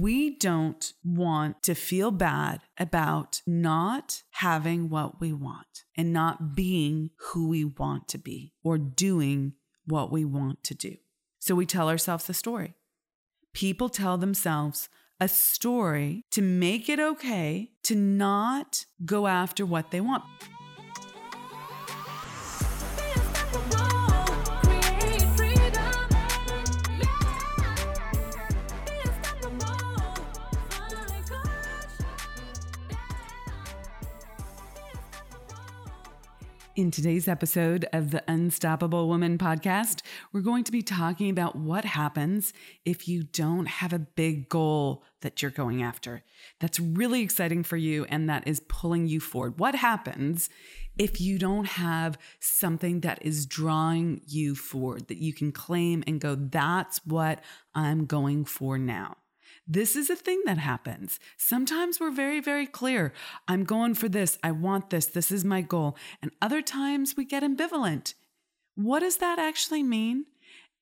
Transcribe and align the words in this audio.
we 0.00 0.36
don't 0.38 0.94
want 1.04 1.62
to 1.62 1.74
feel 1.74 2.10
bad 2.10 2.60
about 2.78 3.42
not 3.46 4.22
having 4.30 4.88
what 4.88 5.20
we 5.20 5.32
want 5.32 5.84
and 5.96 6.12
not 6.12 6.54
being 6.54 7.10
who 7.18 7.48
we 7.48 7.64
want 7.64 8.08
to 8.08 8.16
be 8.16 8.54
or 8.64 8.78
doing 8.78 9.52
what 9.84 10.10
we 10.10 10.24
want 10.24 10.64
to 10.64 10.74
do. 10.74 10.96
So 11.40 11.54
we 11.54 11.66
tell 11.66 11.90
ourselves 11.90 12.28
a 12.30 12.34
story. 12.34 12.74
People 13.52 13.90
tell 13.90 14.16
themselves 14.16 14.88
a 15.20 15.28
story 15.28 16.24
to 16.30 16.40
make 16.40 16.88
it 16.88 16.98
okay 16.98 17.72
to 17.82 17.94
not 17.94 18.86
go 19.04 19.26
after 19.26 19.66
what 19.66 19.90
they 19.90 20.00
want. 20.00 20.24
In 36.74 36.90
today's 36.90 37.28
episode 37.28 37.84
of 37.92 38.12
the 38.12 38.24
Unstoppable 38.26 39.06
Woman 39.06 39.36
podcast, 39.36 40.00
we're 40.32 40.40
going 40.40 40.64
to 40.64 40.72
be 40.72 40.80
talking 40.80 41.28
about 41.28 41.54
what 41.54 41.84
happens 41.84 42.54
if 42.86 43.06
you 43.06 43.24
don't 43.24 43.66
have 43.66 43.92
a 43.92 43.98
big 43.98 44.48
goal 44.48 45.04
that 45.20 45.42
you're 45.42 45.50
going 45.50 45.82
after. 45.82 46.22
That's 46.60 46.80
really 46.80 47.20
exciting 47.20 47.62
for 47.62 47.76
you 47.76 48.06
and 48.06 48.26
that 48.30 48.48
is 48.48 48.60
pulling 48.68 49.06
you 49.06 49.20
forward. 49.20 49.58
What 49.58 49.74
happens 49.74 50.48
if 50.96 51.20
you 51.20 51.38
don't 51.38 51.66
have 51.66 52.16
something 52.40 53.00
that 53.00 53.18
is 53.20 53.44
drawing 53.44 54.22
you 54.26 54.54
forward 54.54 55.08
that 55.08 55.18
you 55.18 55.34
can 55.34 55.52
claim 55.52 56.02
and 56.06 56.22
go, 56.22 56.34
that's 56.34 57.04
what 57.04 57.44
I'm 57.74 58.06
going 58.06 58.46
for 58.46 58.78
now? 58.78 59.16
This 59.66 59.94
is 59.94 60.10
a 60.10 60.16
thing 60.16 60.42
that 60.44 60.58
happens. 60.58 61.20
Sometimes 61.36 62.00
we're 62.00 62.10
very, 62.10 62.40
very 62.40 62.66
clear. 62.66 63.12
I'm 63.46 63.64
going 63.64 63.94
for 63.94 64.08
this. 64.08 64.38
I 64.42 64.50
want 64.50 64.90
this. 64.90 65.06
This 65.06 65.30
is 65.30 65.44
my 65.44 65.60
goal. 65.60 65.96
And 66.20 66.32
other 66.42 66.62
times 66.62 67.14
we 67.16 67.24
get 67.24 67.44
ambivalent. 67.44 68.14
What 68.74 69.00
does 69.00 69.18
that 69.18 69.38
actually 69.38 69.84
mean? 69.84 70.26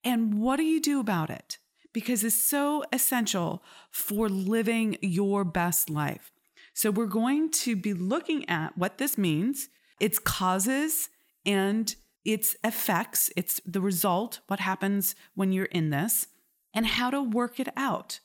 And 0.02 0.40
what 0.40 0.56
do 0.56 0.62
you 0.62 0.80
do 0.80 0.98
about 0.98 1.28
it? 1.28 1.58
Because 1.92 2.24
it's 2.24 2.40
so 2.40 2.82
essential 2.92 3.62
for 3.90 4.28
living 4.28 4.96
your 5.02 5.44
best 5.44 5.90
life. 5.90 6.32
So, 6.72 6.90
we're 6.90 7.06
going 7.06 7.50
to 7.50 7.76
be 7.76 7.92
looking 7.92 8.48
at 8.48 8.78
what 8.78 8.98
this 8.98 9.18
means, 9.18 9.68
its 9.98 10.18
causes, 10.18 11.10
and 11.44 11.94
its 12.24 12.56
effects. 12.62 13.28
It's 13.36 13.60
the 13.66 13.80
result, 13.80 14.40
what 14.46 14.60
happens 14.60 15.14
when 15.34 15.52
you're 15.52 15.64
in 15.66 15.90
this, 15.90 16.28
and 16.72 16.86
how 16.86 17.10
to 17.10 17.20
work 17.20 17.58
it 17.58 17.68
out 17.76 18.20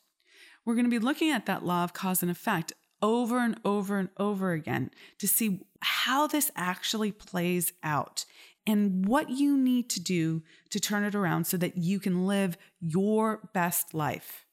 we're 0.66 0.74
going 0.74 0.84
to 0.84 0.90
be 0.90 0.98
looking 0.98 1.30
at 1.30 1.46
that 1.46 1.64
law 1.64 1.84
of 1.84 1.94
cause 1.94 2.20
and 2.20 2.30
effect 2.30 2.72
over 3.00 3.38
and 3.38 3.58
over 3.64 3.98
and 3.98 4.08
over 4.18 4.52
again 4.52 4.90
to 5.18 5.28
see 5.28 5.60
how 5.80 6.26
this 6.26 6.50
actually 6.56 7.12
plays 7.12 7.72
out 7.82 8.26
and 8.66 9.06
what 9.06 9.30
you 9.30 9.56
need 9.56 9.88
to 9.90 10.00
do 10.00 10.42
to 10.70 10.80
turn 10.80 11.04
it 11.04 11.14
around 11.14 11.46
so 11.46 11.56
that 11.56 11.78
you 11.78 12.00
can 12.00 12.26
live 12.26 12.58
your 12.80 13.48
best 13.54 13.94
life. 13.94 14.44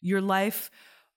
Your 0.00 0.22
life 0.22 0.70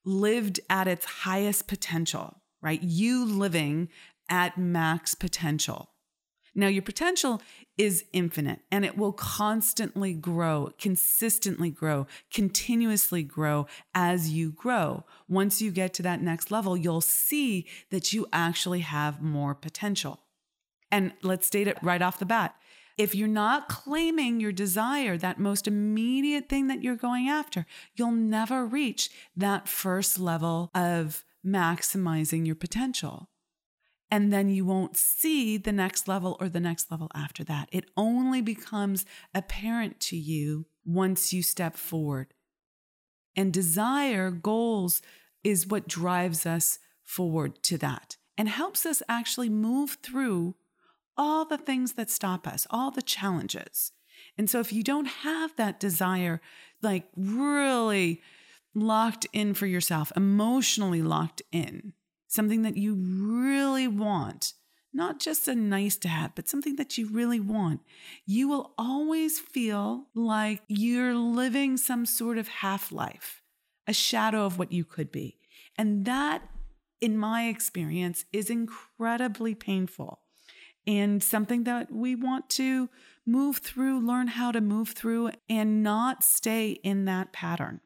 lived 0.03 0.59
at 0.69 0.87
its 0.87 1.05
highest 1.05 1.67
potential, 1.67 2.41
right? 2.61 2.81
You 2.81 3.25
living 3.25 3.89
at 4.29 4.57
max 4.57 5.15
potential. 5.15 5.89
Now, 6.59 6.67
your 6.67 6.81
potential 6.81 7.39
is 7.77 8.03
infinite 8.13 8.61
and 8.71 8.83
it 8.83 8.97
will 8.97 9.13
constantly 9.13 10.13
grow, 10.13 10.71
consistently 10.79 11.69
grow, 11.69 12.07
continuously 12.33 13.21
grow 13.21 13.67
as 13.93 14.31
you 14.31 14.51
grow. 14.51 15.05
Once 15.29 15.61
you 15.61 15.69
get 15.69 15.93
to 15.93 16.01
that 16.01 16.19
next 16.19 16.49
level, 16.49 16.75
you'll 16.75 16.99
see 16.99 17.67
that 17.91 18.11
you 18.11 18.25
actually 18.33 18.79
have 18.79 19.21
more 19.21 19.53
potential. 19.53 20.21
And 20.91 21.13
let's 21.21 21.45
state 21.45 21.67
it 21.67 21.77
right 21.83 22.01
off 22.01 22.17
the 22.17 22.25
bat. 22.25 22.55
If 22.97 23.13
you're 23.13 23.27
not 23.27 23.69
claiming 23.69 24.39
your 24.39 24.51
desire, 24.51 25.15
that 25.15 25.37
most 25.37 25.67
immediate 25.67 26.49
thing 26.49 26.65
that 26.69 26.81
you're 26.81 26.95
going 26.95 27.29
after, 27.29 27.67
you'll 27.95 28.09
never 28.09 28.65
reach 28.65 29.11
that 29.35 29.67
first 29.67 30.17
level 30.17 30.71
of 30.73 31.23
maximizing 31.45 32.47
your 32.47 32.55
potential. 32.55 33.29
And 34.09 34.31
then 34.31 34.49
you 34.49 34.65
won't 34.65 34.95
see 34.95 35.57
the 35.57 35.73
next 35.73 36.07
level 36.07 36.37
or 36.39 36.47
the 36.47 36.59
next 36.59 36.89
level 36.89 37.09
after 37.13 37.43
that. 37.45 37.67
It 37.71 37.89
only 37.97 38.41
becomes 38.41 39.05
apparent 39.33 39.99
to 40.01 40.17
you 40.17 40.65
once 40.85 41.33
you 41.33 41.43
step 41.43 41.75
forward. 41.75 42.33
And 43.35 43.51
desire, 43.51 44.31
goals, 44.31 45.01
is 45.43 45.67
what 45.67 45.87
drives 45.87 46.45
us 46.45 46.79
forward 47.03 47.61
to 47.63 47.77
that 47.77 48.17
and 48.37 48.49
helps 48.49 48.85
us 48.85 49.03
actually 49.09 49.49
move 49.49 49.97
through 50.01 50.55
all 51.17 51.45
the 51.45 51.57
things 51.57 51.93
that 51.93 52.09
stop 52.09 52.47
us, 52.47 52.67
all 52.69 52.91
the 52.91 53.01
challenges. 53.01 53.91
And 54.37 54.49
so 54.49 54.59
if 54.59 54.71
you 54.71 54.83
don't 54.83 55.07
have 55.07 55.55
that 55.55 55.79
desire, 55.79 56.41
like 56.81 57.07
really 57.15 58.21
locked 58.75 59.25
in 59.33 59.53
for 59.53 59.65
yourself, 59.65 60.11
emotionally 60.15 61.01
locked 61.01 61.41
in, 61.51 61.93
something 62.27 62.61
that 62.61 62.77
you 62.77 62.95
really 62.95 63.87
want, 63.87 64.53
not 64.93 65.19
just 65.19 65.47
a 65.47 65.55
nice 65.55 65.95
to 65.97 66.07
have, 66.07 66.35
but 66.35 66.47
something 66.47 66.75
that 66.75 66.97
you 66.97 67.07
really 67.09 67.39
want, 67.39 67.81
you 68.25 68.47
will 68.47 68.73
always 68.77 69.39
feel 69.39 70.07
like 70.13 70.61
you're 70.67 71.15
living 71.15 71.77
some 71.77 72.05
sort 72.05 72.37
of 72.37 72.47
half 72.47 72.91
life, 72.91 73.41
a 73.87 73.93
shadow 73.93 74.45
of 74.45 74.57
what 74.57 74.71
you 74.71 74.83
could 74.83 75.11
be. 75.11 75.37
And 75.77 76.05
that, 76.05 76.41
in 76.99 77.17
my 77.17 77.47
experience, 77.47 78.25
is 78.33 78.49
incredibly 78.49 79.53
painful 79.53 80.19
and 80.87 81.21
something 81.21 81.65
that 81.65 81.91
we 81.91 82.15
want 82.15 82.49
to 82.49 82.89
move 83.25 83.57
through, 83.57 83.99
learn 83.99 84.27
how 84.27 84.51
to 84.53 84.61
move 84.61 84.89
through, 84.89 85.31
and 85.49 85.83
not 85.83 86.23
stay 86.23 86.71
in 86.71 87.03
that 87.05 87.33
pattern. 87.33 87.81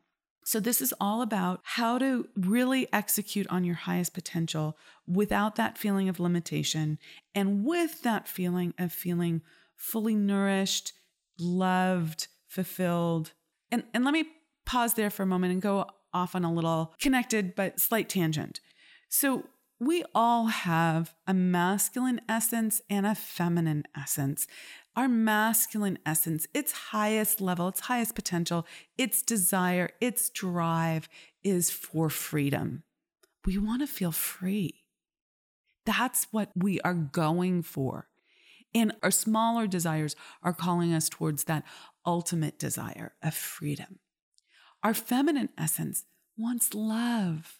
So, 0.52 0.60
this 0.60 0.82
is 0.82 0.94
all 1.00 1.22
about 1.22 1.62
how 1.64 1.98
to 1.98 2.28
really 2.36 2.86
execute 2.92 3.48
on 3.48 3.64
your 3.64 3.76
highest 3.76 4.14
potential 4.14 4.78
without 5.08 5.56
that 5.56 5.78
feeling 5.78 6.10
of 6.10 6.20
limitation 6.20 7.00
and 7.34 7.64
with 7.64 8.02
that 8.02 8.28
feeling 8.28 8.74
of 8.78 8.92
feeling 8.92 9.44
fully 9.78 10.14
nourished, 10.14 10.92
loved, 11.40 12.28
fulfilled. 12.50 13.32
And, 13.72 13.86
and 13.94 14.04
let 14.04 14.12
me 14.12 14.26
pause 14.66 14.96
there 14.96 15.10
for 15.10 15.24
a 15.24 15.26
moment 15.26 15.54
and 15.54 15.62
go 15.62 15.86
off 16.14 16.36
on 16.36 16.44
a 16.44 16.52
little 16.52 16.96
connected 17.00 17.56
but 17.56 17.80
slight 17.80 18.10
tangent. 18.10 18.60
So, 19.08 19.46
we 19.80 20.04
all 20.14 20.48
have 20.48 21.16
a 21.26 21.34
masculine 21.34 22.20
essence 22.28 22.82
and 22.90 23.06
a 23.06 23.16
feminine 23.16 23.86
essence 23.98 24.48
our 24.96 25.08
masculine 25.08 26.00
essence, 26.06 26.48
its 26.54 26.72
highest 26.72 27.40
level, 27.40 27.70
its 27.70 27.82
highest 27.82 28.16
potential, 28.16 28.66
its 28.98 29.22
desire, 29.22 29.92
its 30.02 30.30
drive 30.30 31.08
is 31.44 31.70
for 31.70 32.10
freedom. 32.10 32.84
We 33.46 33.58
want 33.58 33.82
to 33.82 33.88
feel 33.88 34.12
free. 34.12 34.84
That's 35.86 36.28
what 36.32 36.52
we 36.56 36.80
are 36.82 36.94
going 36.94 37.64
for. 37.64 38.08
And 38.74 38.94
our 39.02 39.12
smaller 39.12 39.68
desires 39.68 40.16
are 40.44 40.54
calling 40.54 40.94
us 40.94 41.10
towards 41.10 41.46
that 41.46 41.64
ultimate 42.06 42.60
desire 42.60 43.14
of 43.24 43.34
freedom. 43.34 44.00
Our 44.84 44.94
feminine 44.94 45.50
essence 45.58 46.06
wants 46.38 46.74
love, 46.74 47.60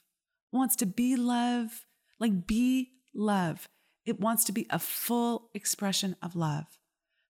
wants 0.52 0.76
to 0.78 0.86
be 0.86 1.16
love, 1.16 1.86
like 2.20 2.46
be 2.48 2.92
love. 3.14 3.68
It 4.06 4.20
wants 4.20 4.44
to 4.46 4.52
be 4.52 4.68
a 4.70 4.80
full 4.80 5.50
expression 5.54 6.16
of 6.22 6.36
love 6.36 6.66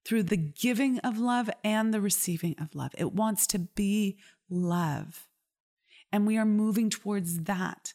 through 0.05 0.23
the 0.23 0.37
giving 0.37 0.99
of 0.99 1.17
love 1.17 1.49
and 1.63 1.93
the 1.93 2.01
receiving 2.01 2.55
of 2.59 2.75
love. 2.75 2.91
It 2.97 3.13
wants 3.13 3.45
to 3.47 3.59
be 3.59 4.17
love. 4.49 5.27
And 6.11 6.27
we 6.27 6.37
are 6.37 6.45
moving 6.45 6.89
towards 6.89 7.43
that. 7.43 7.93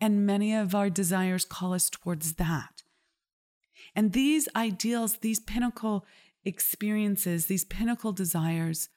And 0.00 0.24
many 0.24 0.54
of 0.54 0.74
our 0.74 0.88
desires 0.88 1.44
call 1.44 1.74
us 1.74 1.90
towards 1.90 2.34
that. 2.34 2.82
And 3.94 4.12
these 4.12 4.48
ideals, 4.56 5.18
these 5.18 5.40
pinnacle 5.40 6.06
experiences, 6.44 7.46
these 7.46 7.64
pinnacle 7.64 8.12
desires, 8.12 8.88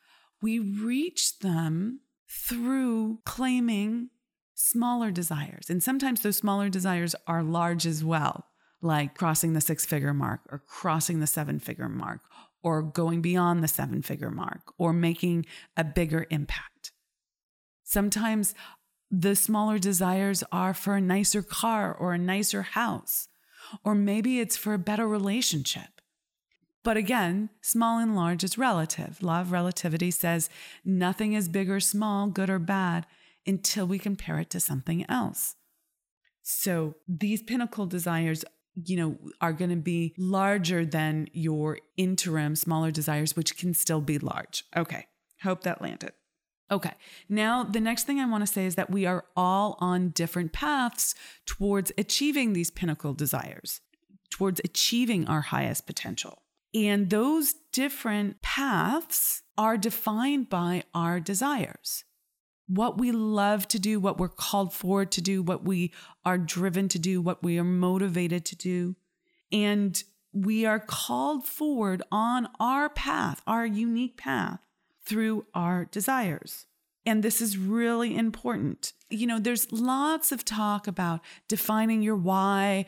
we 0.42 0.60
reach 0.60 1.40
them 1.40 2.02
through 2.30 3.20
claiming 3.26 4.10
smaller 4.54 5.12
desires. 5.12 5.70
And 5.70 5.84
sometimes 5.84 6.22
those 6.22 6.38
smaller 6.38 6.70
desires 6.70 7.16
are 7.28 7.44
large 7.44 7.86
as 7.86 8.04
well 8.04 8.46
like 8.84 9.16
crossing 9.16 9.54
the 9.54 9.62
six 9.62 9.86
figure 9.86 10.14
mark 10.14 10.42
or 10.52 10.60
crossing 10.60 11.20
the 11.20 11.28
seven 11.28 11.60
figure 11.60 11.90
mark 11.90 12.22
or 12.62 12.82
going 12.82 13.22
beyond 13.22 13.64
the 13.64 13.68
seven 13.68 14.02
figure 14.02 14.32
mark 14.32 14.74
or 14.78 14.94
making 14.94 15.46
a 15.76 15.84
bigger 15.84 16.26
impact. 16.30 16.92
Sometimes 17.84 18.54
the 19.10 19.36
smaller 19.36 19.78
desires 19.78 20.44
are 20.52 20.74
for 20.74 20.96
a 20.96 21.02
nicer 21.02 21.42
car 21.42 21.94
or 21.94 22.14
a 22.14 22.18
nicer 22.18 22.62
house, 22.64 23.28
or 23.84 23.94
maybe 23.96 24.40
it's 24.40 24.58
for 24.58 24.74
a 24.74 24.80
better 24.80 25.08
relationship. 25.08 26.02
But 26.84 26.98
again, 26.98 27.50
small 27.62 28.00
and 28.00 28.16
large 28.16 28.44
is 28.44 28.58
relative. 28.58 29.22
Law 29.22 29.42
of 29.42 29.52
relativity 29.52 30.12
says 30.12 30.50
nothing 30.84 31.34
is 31.34 31.48
big 31.48 31.70
or 31.70 31.80
small, 31.80 32.28
good 32.28 32.50
or 32.50 32.60
bad. 32.60 33.06
until 33.46 33.86
we 33.86 34.00
compare 34.00 34.40
it 34.40 34.50
to 34.52 34.60
something 34.60 35.06
else. 35.10 35.56
So 36.42 36.96
these 37.08 37.44
pinnacle 37.44 37.86
desires, 37.86 38.44
you 38.76 38.98
know, 38.98 39.18
are 39.42 39.54
going 39.54 39.70
to 39.70 39.76
be 39.76 40.14
larger 40.18 40.86
than 40.86 41.28
your 41.34 41.80
interim 41.98 42.56
smaller 42.56 42.92
desires, 42.92 43.36
which 43.36 43.58
can 43.58 43.74
still 43.74 44.02
be 44.02 44.18
large. 44.18 44.64
Okay. 44.76 45.08
Hope 45.44 45.64
that 45.64 45.82
landed. 45.82 46.12
Okay. 46.72 46.94
Now, 47.30 47.64
the 47.64 47.80
next 47.80 48.06
thing 48.06 48.20
I 48.20 48.30
want 48.30 48.42
to 48.46 48.52
say 48.52 48.66
is 48.66 48.76
that 48.76 48.90
we 48.90 49.06
are 49.06 49.26
all 49.36 49.78
on 49.80 50.10
different 50.10 50.54
paths 50.54 51.14
towards 51.46 51.92
achieving 51.98 52.54
these 52.54 52.72
pinnacle 52.72 53.14
desires, 53.14 53.82
towards 54.32 54.62
achieving 54.64 55.28
our 55.28 55.42
highest 55.42 55.86
potential. 55.86 56.40
And 56.74 57.10
those 57.10 57.54
different 57.72 58.42
paths 58.42 59.44
are 59.58 59.78
defined 59.78 60.50
by 60.50 60.84
our 60.96 61.20
desires. 61.20 62.06
What 62.68 62.98
we 62.98 63.12
love 63.12 63.68
to 63.70 63.80
do, 63.80 64.00
what 64.00 64.18
we're 64.18 64.30
called 64.30 64.74
for 64.74 65.06
to 65.06 65.22
do, 65.22 65.42
what 65.42 65.64
we 65.64 65.92
are 66.26 66.38
driven 66.38 66.88
to 66.90 67.00
do, 67.00 67.22
what 67.22 67.44
we 67.44 67.60
are 67.60 67.64
motivated 67.64 68.46
to 68.46 68.56
do. 68.56 68.96
And 69.52 70.02
we 70.32 70.66
are 70.66 70.80
called 70.80 71.46
forward 71.46 72.02
on 72.12 72.50
our 72.60 72.90
path, 72.90 73.42
our 73.46 73.66
unique 73.66 74.18
path, 74.18 74.60
through 75.06 75.46
our 75.54 75.86
desires. 75.86 76.66
And 77.06 77.22
this 77.22 77.42
is 77.42 77.58
really 77.58 78.16
important. 78.16 78.94
You 79.10 79.28
know, 79.28 79.40
there's 79.40 79.72
lots 79.72 80.32
of 80.32 80.46
talk 80.46 80.88
about 80.88 81.20
defining 81.48 82.02
your 82.02 82.16
why 82.16 82.86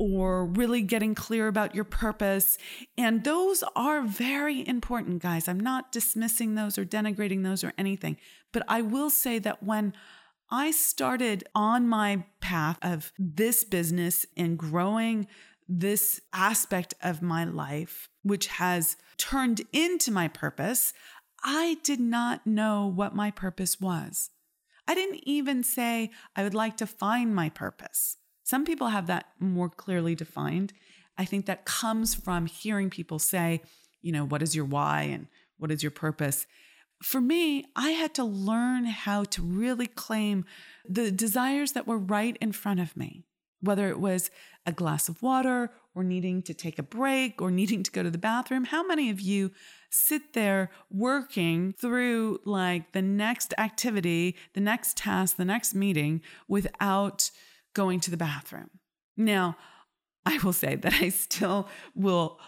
or 0.00 0.46
really 0.46 0.80
getting 0.80 1.14
clear 1.14 1.46
about 1.46 1.74
your 1.74 1.84
purpose. 1.84 2.56
And 2.96 3.22
those 3.22 3.62
are 3.76 4.00
very 4.00 4.66
important, 4.66 5.20
guys. 5.20 5.46
I'm 5.46 5.60
not 5.60 5.92
dismissing 5.92 6.54
those 6.54 6.78
or 6.78 6.86
denigrating 6.86 7.44
those 7.44 7.62
or 7.62 7.74
anything. 7.76 8.16
But 8.50 8.62
I 8.66 8.80
will 8.80 9.10
say 9.10 9.38
that 9.40 9.62
when 9.62 9.92
I 10.50 10.70
started 10.70 11.44
on 11.54 11.86
my 11.86 12.24
path 12.40 12.78
of 12.80 13.12
this 13.18 13.62
business 13.62 14.24
and 14.38 14.58
growing 14.58 15.26
this 15.68 16.18
aspect 16.32 16.94
of 17.02 17.20
my 17.20 17.44
life, 17.44 18.08
which 18.22 18.46
has 18.46 18.96
turned 19.18 19.60
into 19.70 20.10
my 20.10 20.28
purpose, 20.28 20.94
I 21.44 21.76
did 21.84 22.00
not 22.00 22.46
know 22.46 22.86
what 22.86 23.14
my 23.14 23.30
purpose 23.30 23.78
was. 23.78 24.30
I 24.88 24.94
didn't 24.94 25.20
even 25.24 25.62
say 25.62 26.10
I 26.34 26.42
would 26.42 26.54
like 26.54 26.78
to 26.78 26.86
find 26.86 27.34
my 27.34 27.50
purpose. 27.50 28.16
Some 28.50 28.64
people 28.64 28.88
have 28.88 29.06
that 29.06 29.26
more 29.38 29.68
clearly 29.68 30.16
defined. 30.16 30.72
I 31.16 31.24
think 31.24 31.46
that 31.46 31.64
comes 31.64 32.16
from 32.16 32.46
hearing 32.46 32.90
people 32.90 33.20
say, 33.20 33.62
you 34.02 34.10
know, 34.10 34.24
what 34.24 34.42
is 34.42 34.56
your 34.56 34.64
why 34.64 35.02
and 35.02 35.28
what 35.58 35.70
is 35.70 35.84
your 35.84 35.92
purpose? 35.92 36.48
For 37.00 37.20
me, 37.20 37.66
I 37.76 37.90
had 37.90 38.12
to 38.14 38.24
learn 38.24 38.86
how 38.86 39.22
to 39.22 39.40
really 39.40 39.86
claim 39.86 40.46
the 40.84 41.12
desires 41.12 41.74
that 41.74 41.86
were 41.86 41.96
right 41.96 42.36
in 42.40 42.50
front 42.50 42.80
of 42.80 42.96
me, 42.96 43.22
whether 43.60 43.88
it 43.88 44.00
was 44.00 44.32
a 44.66 44.72
glass 44.72 45.08
of 45.08 45.22
water 45.22 45.70
or 45.94 46.02
needing 46.02 46.42
to 46.42 46.52
take 46.52 46.80
a 46.80 46.82
break 46.82 47.40
or 47.40 47.50
needing 47.60 47.84
to 47.84 47.92
go 47.92 48.02
to 48.02 48.10
the 48.10 48.18
bathroom. 48.18 48.64
How 48.64 48.84
many 48.84 49.10
of 49.10 49.20
you 49.20 49.52
sit 49.90 50.32
there 50.32 50.72
working 50.90 51.72
through 51.72 52.40
like 52.44 52.90
the 52.94 53.02
next 53.02 53.54
activity, 53.58 54.34
the 54.54 54.60
next 54.60 54.96
task, 54.96 55.36
the 55.36 55.44
next 55.44 55.72
meeting 55.72 56.20
without 56.48 57.30
going 57.74 58.00
to 58.00 58.10
the 58.10 58.16
bathroom. 58.16 58.70
Now, 59.16 59.56
I 60.26 60.38
will 60.38 60.52
say 60.52 60.76
that 60.76 60.94
I 60.94 61.08
still 61.08 61.68
will 61.94 62.38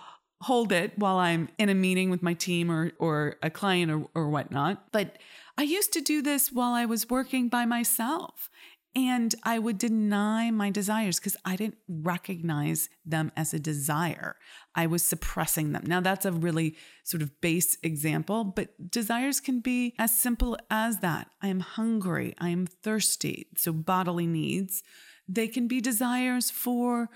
hold 0.43 0.73
it 0.73 0.99
while 0.99 1.19
I'm 1.19 1.49
in 1.59 1.69
a 1.69 1.75
meeting 1.75 2.11
with 2.11 2.23
my 2.23 2.35
team 2.35 2.71
or, 2.71 2.93
or 2.99 3.37
a 3.43 3.51
client 3.51 3.91
or, 3.93 4.07
or 4.15 4.29
whatnot. 4.29 4.91
But 4.93 5.19
I 5.57 5.63
used 5.63 5.93
to 5.93 6.01
do 6.01 6.23
this 6.23 6.51
while 6.51 6.73
I 6.73 6.85
was 6.85 7.09
working 7.09 7.49
by 7.49 7.65
myself. 7.65 8.51
And 8.95 9.35
I 9.43 9.59
would 9.59 9.79
deny 9.79 10.51
my 10.51 10.69
desires 10.69 11.19
because 11.19 11.37
I 11.47 11.57
didn't 11.57 11.79
recognize 11.89 12.91
them 13.07 13.33
as 13.37 13.55
a 13.55 13.59
desire. 13.59 14.37
I 14.75 14.87
was 14.87 15.03
suppressing 15.03 15.73
them. 15.73 15.85
Now, 15.87 16.01
that's 16.01 16.27
a 16.27 16.33
really 16.33 16.77
sort 17.03 17.23
of 17.23 17.41
base 17.41 17.79
example, 17.83 18.45
but 18.45 18.91
desires 18.91 19.41
can 19.41 19.61
be 19.61 19.95
as 19.99 20.15
simple 20.15 20.59
as 20.71 20.99
that. 20.99 21.29
I 21.41 21.49
am 21.49 21.61
hungry. 21.61 22.35
I 22.39 22.51
am 22.51 22.67
thirsty. 22.67 23.47
So, 23.57 23.73
bodily 23.73 24.27
needs. 24.27 24.83
They 25.33 25.49
can 25.49 25.67
be 25.67 25.81
desires 25.81 26.51
for 26.51 27.09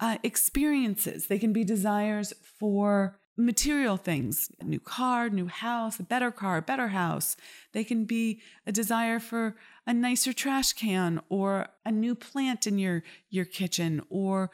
uh, 0.00 0.18
experiences, 0.22 1.28
they 1.28 1.38
can 1.38 1.52
be 1.52 1.64
desires 1.64 2.32
for 2.58 3.18
material 3.36 3.96
things 3.96 4.50
a 4.60 4.64
new 4.64 4.80
car, 4.80 5.30
new 5.30 5.46
house, 5.46 5.98
a 5.98 6.02
better 6.02 6.30
car, 6.30 6.58
a 6.58 6.62
better 6.62 6.88
house. 6.88 7.36
They 7.72 7.84
can 7.84 8.04
be 8.04 8.40
a 8.66 8.72
desire 8.72 9.18
for 9.18 9.56
a 9.86 9.94
nicer 9.94 10.32
trash 10.32 10.74
can 10.74 11.20
or 11.28 11.68
a 11.84 11.90
new 11.90 12.14
plant 12.14 12.66
in 12.66 12.78
your, 12.78 13.02
your 13.30 13.46
kitchen 13.46 14.02
or 14.10 14.50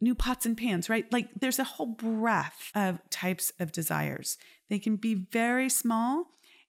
new 0.00 0.14
pots 0.14 0.44
and 0.44 0.56
pans, 0.56 0.88
right? 0.88 1.10
Like 1.12 1.28
there's 1.38 1.58
a 1.58 1.64
whole 1.64 1.86
breadth 1.86 2.72
of 2.74 2.98
types 3.10 3.52
of 3.60 3.72
desires. 3.72 4.38
They 4.68 4.78
can 4.78 4.96
be 4.96 5.14
very 5.14 5.68
small. 5.68 6.26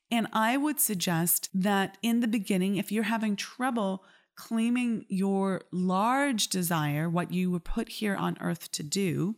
And 0.10 0.28
I 0.32 0.58
would 0.58 0.80
suggest 0.80 1.50
that 1.54 1.98
in 2.02 2.22
the 2.22 2.28
beginning, 2.28 2.78
if 2.78 2.92
you're 2.92 3.04
having 3.04 3.36
trouble 3.36 4.04
claiming 4.38 5.06
your 5.10 5.64
large 5.72 6.48
desire, 6.48 7.10
what 7.10 7.34
you 7.34 7.52
were 7.52 7.60
put 7.60 7.90
here 7.90 8.16
on 8.16 8.38
earth 8.40 8.72
to 8.72 8.84
do, 8.84 9.36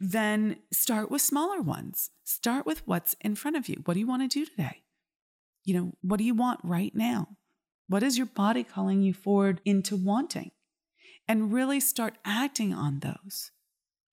then 0.00 0.56
start 0.72 1.10
with 1.10 1.20
smaller 1.20 1.60
ones. 1.60 2.10
Start 2.24 2.64
with 2.64 2.86
what's 2.86 3.14
in 3.20 3.34
front 3.34 3.56
of 3.56 3.68
you. 3.68 3.82
What 3.84 3.94
do 3.94 4.00
you 4.00 4.06
want 4.06 4.22
to 4.22 4.28
do 4.28 4.46
today? 4.46 4.82
You 5.64 5.74
know, 5.74 5.92
what 6.00 6.18
do 6.18 6.24
you 6.24 6.34
want 6.34 6.60
right 6.62 6.94
now? 6.94 7.36
What 7.88 8.02
is 8.02 8.16
your 8.16 8.26
body 8.26 8.64
calling 8.64 9.02
you 9.02 9.12
forward 9.12 9.60
into 9.64 9.96
wanting? 9.96 10.52
And 11.26 11.52
really 11.52 11.80
start 11.80 12.18
acting 12.24 12.72
on 12.72 13.00
those. 13.00 13.50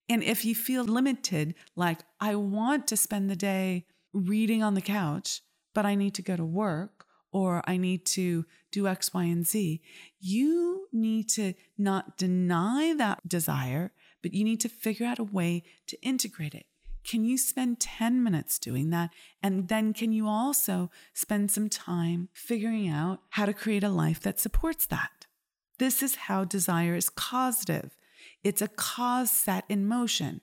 And 0.08 0.22
if 0.22 0.44
you 0.44 0.54
feel 0.54 0.84
limited, 0.84 1.54
like, 1.76 2.00
I 2.20 2.34
want 2.34 2.86
to 2.88 2.96
spend 2.96 3.30
the 3.30 3.36
day 3.36 3.86
reading 4.12 4.62
on 4.62 4.74
the 4.74 4.80
couch, 4.80 5.42
but 5.74 5.86
I 5.86 5.94
need 5.94 6.14
to 6.14 6.22
go 6.22 6.36
to 6.36 6.44
work 6.44 7.01
or 7.32 7.62
I 7.66 7.76
need 7.76 8.04
to 8.06 8.44
do 8.70 8.86
X, 8.86 9.12
Y, 9.12 9.24
and 9.24 9.46
Z, 9.46 9.80
you 10.20 10.88
need 10.92 11.28
to 11.30 11.54
not 11.76 12.16
deny 12.16 12.94
that 12.96 13.26
desire, 13.26 13.92
but 14.22 14.32
you 14.32 14.44
need 14.44 14.60
to 14.60 14.68
figure 14.68 15.06
out 15.06 15.18
a 15.18 15.24
way 15.24 15.64
to 15.88 16.00
integrate 16.02 16.54
it. 16.54 16.66
Can 17.04 17.24
you 17.24 17.36
spend 17.36 17.80
10 17.80 18.22
minutes 18.22 18.58
doing 18.58 18.90
that? 18.90 19.10
And 19.42 19.68
then 19.68 19.92
can 19.92 20.12
you 20.12 20.28
also 20.28 20.90
spend 21.14 21.50
some 21.50 21.68
time 21.68 22.28
figuring 22.32 22.88
out 22.88 23.20
how 23.30 23.46
to 23.46 23.52
create 23.52 23.82
a 23.82 23.88
life 23.88 24.20
that 24.20 24.38
supports 24.38 24.86
that? 24.86 25.26
This 25.78 26.02
is 26.02 26.14
how 26.14 26.44
desire 26.44 26.94
is 26.94 27.08
causative. 27.08 27.96
It's 28.44 28.62
a 28.62 28.68
cause 28.68 29.30
set 29.30 29.64
in 29.68 29.86
motion. 29.86 30.42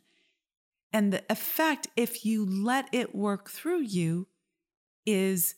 And 0.91 1.13
the 1.13 1.23
effect, 1.29 1.87
if 1.95 2.25
you 2.25 2.45
let 2.45 2.89
it 2.91 3.15
work 3.15 3.49
through 3.49 3.81
you, 3.81 4.27
is 5.05 5.55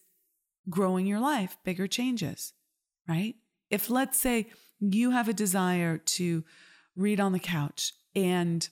growing 0.69 1.05
your 1.05 1.19
life, 1.19 1.57
bigger 1.63 1.87
changes, 1.87 2.53
right? 3.07 3.35
If 3.69 3.89
let's 3.89 4.19
say 4.19 4.47
you 4.79 5.11
have 5.11 5.27
a 5.27 5.33
desire 5.33 5.97
to 5.97 6.43
read 6.95 7.19
on 7.19 7.31
the 7.31 7.39
couch 7.39 7.93
and 8.15 8.67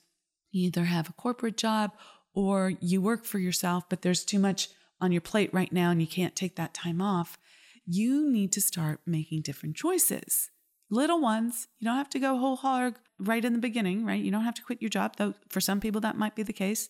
you 0.52 0.68
either 0.68 0.86
have 0.86 1.10
a 1.10 1.14
corporate 1.14 1.58
job 1.58 1.92
or 2.34 2.74
you 2.80 3.02
work 3.02 3.26
for 3.26 3.40
yourself, 3.40 3.86
but 3.90 4.02
there's 4.02 4.24
too 4.24 4.40
much 4.40 4.70
on 5.02 5.12
your 5.12 5.22
plate 5.22 5.54
right 5.54 5.72
now 5.72 5.92
and 5.92 6.02
you 6.02 6.08
can't 6.08 6.36
take 6.36 6.56
that 6.56 6.74
time 6.74 7.02
off, 7.02 7.38
you 7.86 8.30
need 8.30 8.52
to 8.52 8.62
start 8.62 9.00
making 9.06 9.42
different 9.42 9.76
choices. 9.76 10.50
Little 10.92 11.22
ones, 11.22 11.68
you 11.80 11.86
don't 11.86 11.98
have 11.98 12.10
to 12.10 12.20
go 12.20 12.38
whole 12.38 12.58
hog 12.58 12.98
right 13.20 13.44
in 13.46 13.54
the 13.54 13.60
beginning, 13.60 14.06
right? 14.06 14.22
You 14.22 14.32
don't 14.32 14.44
have 14.44 14.56
to 14.56 14.64
quit 14.64 14.82
your 14.82 14.90
job, 14.90 15.16
though 15.18 15.34
for 15.50 15.62
some 15.62 15.80
people 15.80 16.02
that 16.02 16.18
might 16.18 16.36
be 16.36 16.44
the 16.44 16.54
case. 16.54 16.90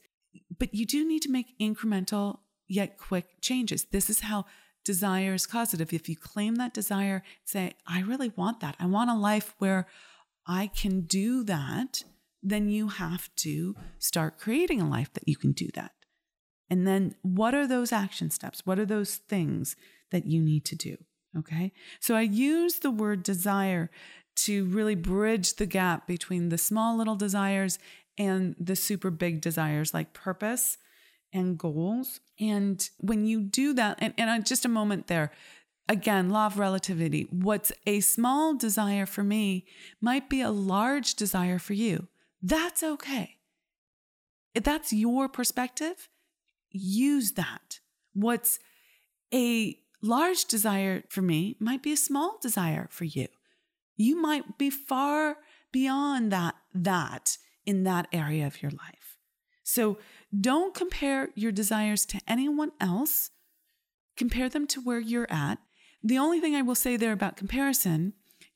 But 0.58 0.74
you 0.74 0.86
do 0.86 1.08
need 1.08 1.22
to 1.24 1.32
make 1.32 1.58
incremental 1.60 2.40
yet 2.68 2.98
quick 2.98 3.42
changes. 3.42 3.86
This 3.92 4.10
is 4.10 4.22
how 4.22 4.46
desire 4.84 5.34
is 5.34 5.46
causative. 5.46 5.94
If 5.94 6.10
you 6.10 6.16
claim 6.16 6.56
that 6.56 6.74
desire, 6.74 7.24
say, 7.46 7.74
I 7.88 8.02
really 8.02 8.32
want 8.36 8.60
that. 8.62 8.76
I 8.80 8.86
want 8.86 9.10
a 9.10 9.16
life 9.16 9.54
where 9.60 9.88
I 10.48 10.68
can 10.68 11.02
do 11.02 11.44
that 11.44 12.04
then 12.42 12.70
you 12.70 12.88
have 12.90 13.34
to 13.36 13.76
start 13.98 14.38
creating 14.38 14.82
a 14.82 14.90
life 14.90 15.12
that 15.14 15.28
you 15.28 15.36
can 15.36 15.52
do 15.52 15.68
that. 15.74 15.92
And 16.70 16.88
then 16.88 17.16
what 17.22 17.56
are 17.56 17.68
those 17.68 17.92
action 17.92 18.30
steps? 18.30 18.66
What 18.66 18.80
are 18.80 18.86
those 18.86 19.16
things 19.16 19.76
that 20.12 20.26
you 20.26 20.42
need 20.42 20.66
to 20.66 20.76
do? 20.76 20.98
Okay. 21.38 21.74
So 22.00 22.16
I 22.16 22.22
use 22.22 22.80
the 22.80 22.92
word 22.92 23.24
desire 23.24 23.90
to 24.38 24.66
really 24.66 24.96
bridge 24.96 25.56
the 25.56 25.66
gap 25.66 26.08
between 26.08 26.50
the 26.50 26.58
small 26.58 26.98
little 26.98 27.16
desires 27.16 27.78
and 28.18 28.56
the 28.60 28.76
super 28.76 29.10
big 29.10 29.42
desires 29.42 29.94
like 29.94 30.14
purpose 30.14 30.78
and 31.34 31.58
goals. 31.58 32.20
And 32.40 32.88
when 33.00 33.26
you 33.26 33.42
do 33.42 33.74
that, 33.74 33.98
and, 34.02 34.14
and 34.18 34.46
just 34.46 34.66
a 34.66 34.70
moment 34.70 35.08
there, 35.08 35.32
again, 35.88 36.30
law 36.30 36.46
of 36.46 36.60
relativity, 36.60 37.28
what's 37.32 37.72
a 37.86 38.00
small 38.00 38.56
desire 38.56 39.06
for 39.06 39.24
me 39.24 39.66
might 40.00 40.30
be 40.30 40.42
a 40.42 40.52
large 40.52 41.16
desire 41.16 41.60
for 41.60 41.74
you. 41.74 42.08
That's 42.42 42.84
okay. 42.84 43.38
If 44.56 44.64
that's 44.64 44.94
your 44.94 45.28
perspective, 45.28 46.08
use 46.72 47.34
that. 47.34 47.80
What's 48.14 48.60
a 49.34 49.78
large 50.02 50.46
desire 50.46 51.04
for 51.10 51.22
me 51.22 51.58
might 51.60 51.84
be 51.84 51.92
a 51.92 51.98
small 51.98 52.38
desire 52.42 52.88
for 52.90 53.06
you. 53.06 53.28
You 53.98 54.22
might 54.22 54.58
be 54.58 54.70
far 54.70 55.38
beyond 55.72 56.32
that 56.32 56.56
that 56.74 57.38
in 57.66 57.84
that 57.84 58.08
area 58.12 58.48
of 58.48 58.62
your 58.62 58.72
life. 58.72 58.99
So 59.70 60.00
don't 60.38 60.74
compare 60.74 61.30
your 61.36 61.52
desires 61.52 62.04
to 62.08 62.20
anyone 62.28 62.72
else. 62.82 63.30
Compare 64.18 64.50
them 64.50 64.66
to 64.66 64.82
where 64.82 65.00
you're 65.00 65.32
at. 65.32 65.60
The 66.04 66.18
only 66.18 66.40
thing 66.40 66.56
I 66.56 66.64
will 66.64 66.74
say 66.74 66.98
there 66.98 67.12
about 67.12 67.38
comparison 67.38 68.14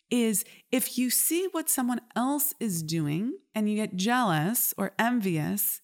is 0.10 0.44
if 0.72 0.98
you 0.98 1.12
see 1.12 1.48
what 1.52 1.70
someone 1.70 2.02
else 2.16 2.56
is 2.60 2.82
doing 2.82 3.38
and 3.54 3.70
you 3.70 3.76
get 3.76 3.96
jealous 3.96 4.74
or 4.76 4.94
envious, 4.98 5.82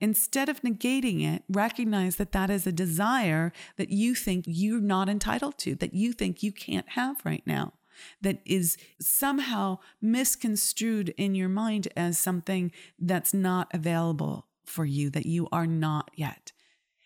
instead 0.00 0.48
of 0.48 0.62
negating 0.62 1.24
it, 1.24 1.42
recognize 1.48 2.14
that 2.14 2.30
that 2.30 2.48
is 2.48 2.64
a 2.64 2.70
desire 2.70 3.52
that 3.76 3.90
you 3.90 4.14
think 4.14 4.44
you're 4.46 4.80
not 4.80 5.08
entitled 5.08 5.58
to, 5.58 5.74
that 5.74 5.92
you 5.92 6.12
think 6.12 6.40
you 6.40 6.52
can't 6.52 6.90
have 6.90 7.16
right 7.24 7.42
now, 7.46 7.72
that 8.20 8.38
is 8.44 8.78
somehow 9.00 9.78
misconstrued 10.00 11.08
in 11.16 11.34
your 11.34 11.48
mind 11.48 11.88
as 11.96 12.16
something 12.16 12.70
that's 12.96 13.34
not 13.34 13.66
available 13.74 14.46
for 14.64 14.84
you, 14.84 15.10
that 15.10 15.26
you 15.26 15.48
are 15.52 15.66
not 15.66 16.10
yet. 16.14 16.52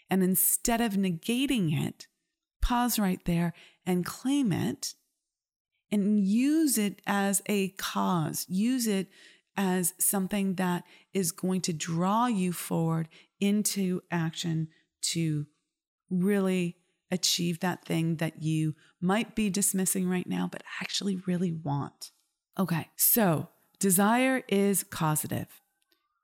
And 0.08 0.22
instead 0.22 0.80
of 0.80 0.92
negating 0.92 1.76
it, 1.86 2.06
pause 2.60 2.98
right 2.98 3.20
there 3.24 3.52
and 3.84 4.04
claim 4.04 4.52
it 4.52 4.94
and 5.90 6.24
use 6.24 6.78
it 6.78 7.00
as 7.06 7.42
a 7.46 7.68
cause, 7.70 8.44
use 8.48 8.86
it 8.86 9.08
as 9.56 9.94
something 9.98 10.54
that 10.54 10.84
is 11.14 11.32
going 11.32 11.60
to 11.62 11.72
draw 11.72 12.26
you 12.26 12.52
forward 12.52 13.08
into 13.40 14.02
action 14.10 14.68
to 15.00 15.46
really 16.10 16.76
achieve 17.10 17.60
that 17.60 17.84
thing 17.84 18.16
that 18.16 18.42
you 18.42 18.74
might 19.00 19.34
be 19.34 19.48
dismissing 19.48 20.08
right 20.08 20.26
now, 20.26 20.48
but 20.50 20.62
actually 20.80 21.16
really 21.26 21.52
want. 21.52 22.10
Okay, 22.58 22.88
so 22.96 23.48
desire 23.78 24.42
is 24.48 24.82
causative. 24.82 25.60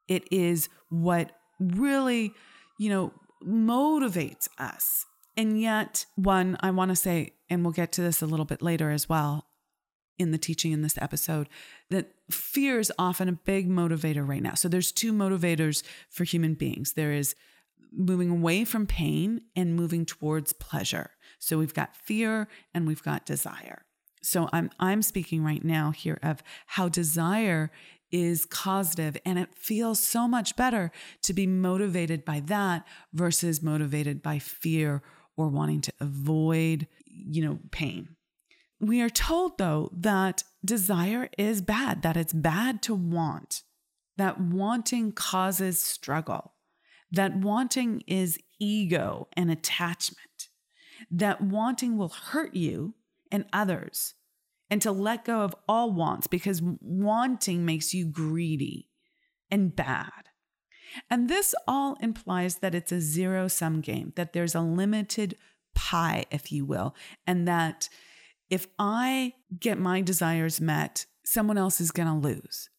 It 0.09 0.25
is 0.31 0.69
what 0.89 1.33
really, 1.59 2.33
you 2.79 2.91
know, 2.91 3.13
motivates 3.45 4.49
us. 4.59 5.07
And 5.37 5.61
yet, 5.61 6.05
one, 6.17 6.57
I 6.61 6.71
want 6.71 6.91
to 6.91 6.97
say, 6.97 7.33
and 7.49 7.65
we'll 7.65 7.73
get 7.73 7.93
to 7.93 8.03
this 8.03 8.21
a 8.23 8.27
little 8.27 8.45
bit 8.45 8.63
later 8.63 8.91
as 8.91 9.09
well 9.09 9.47
in 10.19 10.31
the 10.31 10.39
teaching 10.39 10.73
in 10.73 10.83
this 10.83 10.99
episode, 11.01 11.49
that 11.91 12.13
fear 12.31 12.79
is 12.79 12.93
often 12.99 13.29
a 13.29 13.33
big 13.33 13.69
motivator 13.69 14.27
right 14.27 14.43
now. 14.43 14.55
So 14.55 14.69
there's 14.69 14.93
two 14.93 15.13
motivators 15.13 15.83
for 16.11 16.25
human 16.25 16.55
beings. 16.55 16.93
There 16.93 17.13
is 17.13 17.35
moving 17.93 18.31
away 18.31 18.65
from 18.65 18.87
pain 18.87 19.43
and 19.55 19.77
moving 19.77 20.07
towards 20.07 20.53
pleasure. 20.53 21.11
So 21.39 21.59
we've 21.59 21.75
got 21.75 21.97
fear 21.97 22.49
and 22.73 22.87
we've 22.87 23.03
got 23.03 23.27
desire. 23.27 23.85
So 24.23 24.49
I'm 24.53 24.71
I'm 24.79 25.03
speaking 25.03 25.43
right 25.43 25.65
now 25.65 25.91
here 25.91 26.19
of 26.23 26.43
how 26.67 26.89
desire 26.89 27.71
is 28.13 28.45
causative 28.45 29.17
and 29.25 29.39
it 29.39 29.55
feels 29.55 29.99
so 29.99 30.29
much 30.29 30.55
better 30.55 30.93
to 31.23 31.33
be 31.33 31.47
motivated 31.47 32.25
by 32.25 32.41
that 32.41 32.87
versus 33.13 33.63
motivated 33.63 34.23
by 34.23 34.39
fear 34.39 35.03
or 35.37 35.49
wanting 35.49 35.81
to 35.81 35.93
avoid, 36.01 36.87
you 37.07 37.43
know, 37.45 37.59
pain. 37.71 38.17
We 38.81 39.01
are 39.01 39.11
told 39.11 39.59
though 39.59 39.91
that 39.93 40.45
desire 40.65 41.29
is 41.39 41.63
bad, 41.63 42.03
that 42.03 42.17
it's 42.17 42.33
bad 42.33 42.83
to 42.83 42.95
want, 42.95 43.63
that 44.17 44.41
wanting 44.41 45.13
causes 45.13 45.81
struggle 45.81 46.53
that 47.13 47.37
wanting 47.37 48.03
is 48.07 48.39
ego 48.59 49.29
and 49.35 49.51
attachment, 49.51 50.49
that 51.11 51.43
wanting 51.43 51.99
will 51.99 52.09
hurt 52.09 52.55
you 52.55 52.95
and 53.31 53.45
others, 53.53 54.15
and 54.73 54.81
to 54.81 54.91
let 54.91 55.27
go 55.27 55.43
of 55.43 55.55
all 55.69 55.93
wants 55.93 56.27
because 56.27 56.63
wanting 56.81 57.67
makes 57.67 57.93
you 57.93 58.07
greedy 58.07 58.89
and 59.51 59.77
bad. 59.77 60.31
And 61.11 61.29
this 61.29 61.55
all 61.69 61.99
implies 62.01 62.57
that 62.61 62.75
it's 62.75 62.91
a 62.91 62.99
zero 62.99 63.49
sum 63.49 63.83
game, 63.83 64.15
that 64.17 64.33
there's 64.33 64.55
a 64.55 64.63
limited 64.63 65.37
pie, 65.75 66.25
if 66.31 66.51
you 66.51 66.65
will, 66.65 66.95
and 67.27 67.47
that 67.47 67.91
if 68.49 68.67
I 68.79 69.35
get 69.61 69.79
my 69.79 70.01
desires 70.01 70.59
met, 70.59 71.05
someone 71.23 71.59
else 71.59 71.79
is 71.79 71.91
going 71.91 72.09
to 72.09 72.29
lose. 72.29 72.71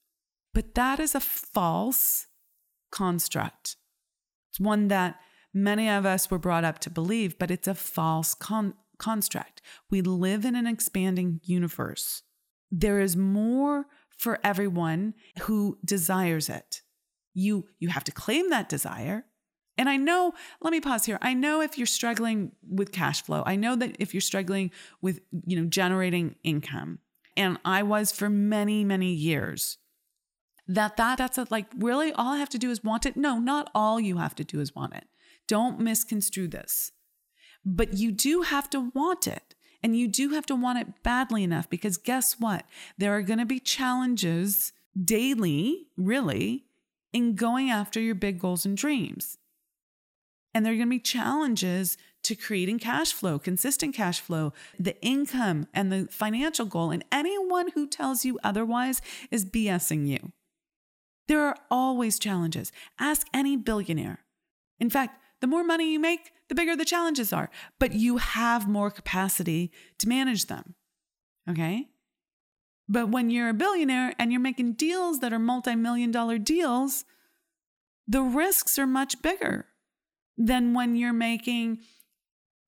But 0.52 0.74
that 0.74 1.00
is 1.00 1.14
a 1.14 1.20
false 1.20 2.26
construct. 2.92 3.76
It's 4.50 4.60
one 4.60 4.88
that 4.88 5.20
many 5.54 5.88
of 5.88 6.08
us 6.08 6.32
were 6.32 6.40
brought 6.40 6.64
up 6.64 6.80
to 6.80 6.90
believe, 6.90 7.38
but 7.38 7.52
it's 7.52 7.68
a 7.68 7.76
false 7.76 8.34
con- 8.34 8.74
construct. 9.04 9.62
We 9.90 10.02
live 10.02 10.46
in 10.46 10.56
an 10.56 10.68
expanding 10.68 11.42
universe. 11.44 12.24
There 12.72 13.02
is 13.02 13.18
more 13.18 13.86
for 14.18 14.40
everyone 14.44 15.14
who 15.42 15.78
desires 15.84 16.48
it. 16.50 16.82
You 17.34 17.68
you 17.80 17.90
have 17.90 18.06
to 18.06 18.12
claim 18.12 18.50
that 18.50 18.70
desire. 18.70 19.26
And 19.78 19.90
I 19.90 19.98
know, 19.98 20.34
let 20.62 20.72
me 20.72 20.80
pause 20.80 21.06
here. 21.06 21.18
I 21.22 21.34
know 21.34 21.60
if 21.62 21.78
you're 21.78 21.88
struggling 21.88 22.52
with 22.62 22.92
cash 22.92 23.24
flow, 23.24 23.42
I 23.46 23.56
know 23.56 23.76
that 23.76 23.96
if 24.00 24.14
you're 24.14 24.22
struggling 24.22 24.70
with, 25.02 25.20
you 25.48 25.60
know, 25.60 25.68
generating 25.68 26.36
income, 26.44 27.00
and 27.36 27.58
I 27.66 27.82
was 27.82 28.12
for 28.12 28.30
many, 28.30 28.84
many 28.84 29.12
years, 29.12 29.80
that 30.68 30.96
that 30.98 31.18
that's 31.18 31.38
a, 31.38 31.48
like 31.50 31.66
really 31.76 32.14
all 32.14 32.34
I 32.34 32.38
have 32.38 32.50
to 32.50 32.60
do 32.60 32.70
is 32.70 32.84
want 32.84 33.06
it. 33.06 33.18
No, 33.18 33.40
not 33.40 33.70
all 33.76 34.00
you 34.00 34.18
have 34.18 34.36
to 34.36 34.44
do 34.44 34.62
is 34.62 34.76
want 34.76 34.94
it. 34.94 35.06
Don't 35.48 35.80
misconstrue 35.80 36.48
this. 36.48 36.92
But 37.66 37.94
you 37.94 38.12
do 38.12 38.42
have 38.42 38.70
to 38.72 38.92
want 38.94 39.28
it. 39.28 39.56
And 39.82 39.98
you 39.98 40.08
do 40.08 40.30
have 40.30 40.46
to 40.46 40.56
want 40.56 40.80
it 40.80 41.04
badly 41.04 41.44
enough 41.44 41.70
because 41.70 41.98
guess 41.98 42.40
what? 42.40 42.66
There 42.98 43.14
are 43.16 43.22
going 43.22 43.40
to 43.40 43.46
be 43.46 43.60
challenges 43.60 44.72
daily, 45.02 45.88
really, 45.98 46.64
in 47.12 47.36
going 47.36 47.70
after 47.70 48.00
your 48.00 48.16
big 48.16 48.40
goals 48.40 48.66
and 48.66 48.78
dreams. 48.78 49.38
And 50.54 50.66
there 50.66 50.74
are 50.74 50.78
going 50.78 50.88
to 50.88 50.96
be 50.96 51.00
challenges 51.00 51.98
to 52.24 52.36
creating 52.36 52.80
cash 52.80 53.12
flow, 53.12 53.38
consistent 53.38 53.94
cash 53.94 54.22
flow, 54.22 54.54
the 54.80 55.00
income, 55.02 55.68
and 55.74 55.92
the 55.92 56.08
financial 56.10 56.66
goal. 56.66 56.92
And 56.92 57.04
anyone 57.12 57.72
who 57.72 57.88
tells 57.88 58.24
you 58.24 58.40
otherwise 58.44 59.02
is 59.32 59.46
BSing 59.46 60.08
you. 60.08 60.32
There 61.28 61.42
are 61.42 61.58
always 61.70 62.20
challenges. 62.20 62.72
Ask 63.00 63.28
any 63.34 63.58
billionaire. 63.58 64.20
In 64.80 64.90
fact, 64.90 65.20
the 65.44 65.48
more 65.48 65.66
money 65.66 65.92
you 65.92 66.00
make, 66.00 66.32
the 66.48 66.56
bigger 66.56 66.74
the 66.74 66.86
challenges 66.86 67.34
are, 67.34 67.50
but 67.78 67.92
you 67.92 68.16
have 68.16 68.66
more 68.66 68.90
capacity 68.90 69.74
to 70.00 70.08
manage 70.08 70.46
them. 70.46 70.74
Okay? 71.50 71.90
But 72.88 73.10
when 73.10 73.30
you're 73.30 73.50
a 73.50 73.54
billionaire 73.54 74.14
and 74.18 74.32
you're 74.32 74.40
making 74.40 74.76
deals 74.76 75.20
that 75.20 75.34
are 75.34 75.40
multi 75.40 75.76
million 75.76 76.12
dollar 76.12 76.38
deals, 76.38 77.04
the 78.08 78.22
risks 78.22 78.80
are 78.80 78.88
much 78.88 79.22
bigger 79.22 79.66
than 80.38 80.74
when 80.74 80.96
you're 80.96 81.12
making 81.12 81.80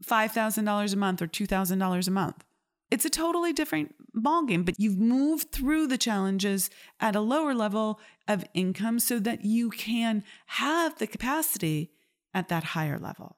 $5,000 0.03 0.93
a 0.93 0.97
month 0.97 1.21
or 1.21 1.27
$2,000 1.27 2.07
a 2.07 2.11
month. 2.11 2.43
It's 2.91 3.05
a 3.05 3.09
totally 3.09 3.53
different 3.53 3.95
ballgame, 4.13 4.65
but 4.65 4.81
you've 4.81 4.99
moved 4.99 5.53
through 5.53 5.87
the 5.87 5.97
challenges 5.97 6.69
at 6.99 7.15
a 7.15 7.21
lower 7.21 7.53
level 7.53 8.01
of 8.27 8.43
income 8.53 8.99
so 8.99 9.17
that 9.19 9.45
you 9.45 9.69
can 9.69 10.25
have 10.47 10.97
the 10.97 11.07
capacity 11.07 11.91
at 12.35 12.49
that 12.49 12.63
higher 12.63 12.99
level. 12.99 13.37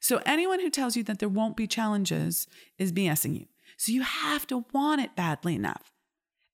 So 0.00 0.20
anyone 0.26 0.60
who 0.60 0.68
tells 0.68 0.96
you 0.96 1.04
that 1.04 1.20
there 1.20 1.28
won't 1.28 1.56
be 1.56 1.66
challenges 1.66 2.48
is 2.76 2.92
BSing 2.92 3.38
you. 3.38 3.46
So 3.78 3.92
you 3.92 4.02
have 4.02 4.46
to 4.48 4.66
want 4.72 5.00
it 5.00 5.16
badly 5.16 5.54
enough. 5.54 5.92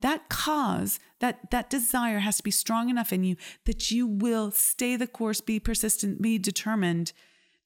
That 0.01 0.29
cause, 0.29 1.01
that 1.19 1.51
that 1.51 1.71
desire 1.71 2.21
has 2.21 2.37
to 2.37 2.43
be 2.45 2.53
strong 2.53 2.89
enough 2.89 3.13
in 3.13 3.25
you 3.25 3.37
that 3.65 3.91
you 3.91 4.07
will 4.07 4.53
stay 4.53 4.95
the 4.95 5.09
course, 5.09 5.41
be 5.41 5.59
persistent, 5.59 6.23
be 6.23 6.39
determined 6.39 7.13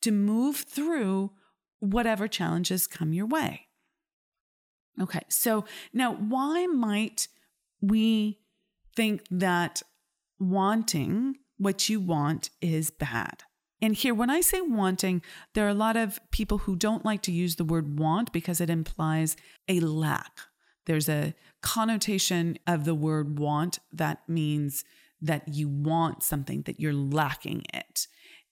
to 0.01 0.11
move 0.11 0.57
through 0.57 1.33
whatever 1.81 2.29
challenges 2.29 2.87
come 2.87 3.13
your 3.13 3.27
way. 3.27 3.67
Okay, 5.01 5.23
so 5.29 5.65
now 5.93 6.15
why 6.15 6.67
might 6.67 7.29
we 7.81 8.39
think 8.95 9.25
that 9.31 9.83
wanting 10.39 11.37
what 11.63 11.89
you 11.89 12.01
want 12.01 12.51
is 12.61 12.91
bad? 12.91 13.45
And 13.81 13.95
here, 13.95 14.15
when 14.15 14.31
I 14.31 14.41
say 14.41 14.61
wanting, 14.61 15.23
there 15.55 15.67
are 15.67 15.71
a 15.71 15.75
lot 15.75 15.97
of 15.97 16.21
people 16.31 16.59
who 16.59 16.77
don't 16.77 17.05
like 17.05 17.23
to 17.23 17.33
use 17.33 17.57
the 17.57 17.65
word 17.65 17.99
want 17.99 18.33
because 18.33 18.61
it 18.61 18.71
implies 18.71 19.37
a 19.69 19.81
lack. 19.81 20.39
There's 20.87 21.09
a 21.09 21.35
connotation 21.63 22.59
of 22.67 22.85
the 22.85 22.95
word 22.95 23.39
want 23.39 23.81
that 23.93 24.29
means 24.29 24.85
that 25.21 25.49
you 25.49 25.69
want 25.69 26.23
something, 26.23 26.63
that 26.63 26.81
you're 26.81 26.93
lacking 26.93 27.65
it. 27.73 28.07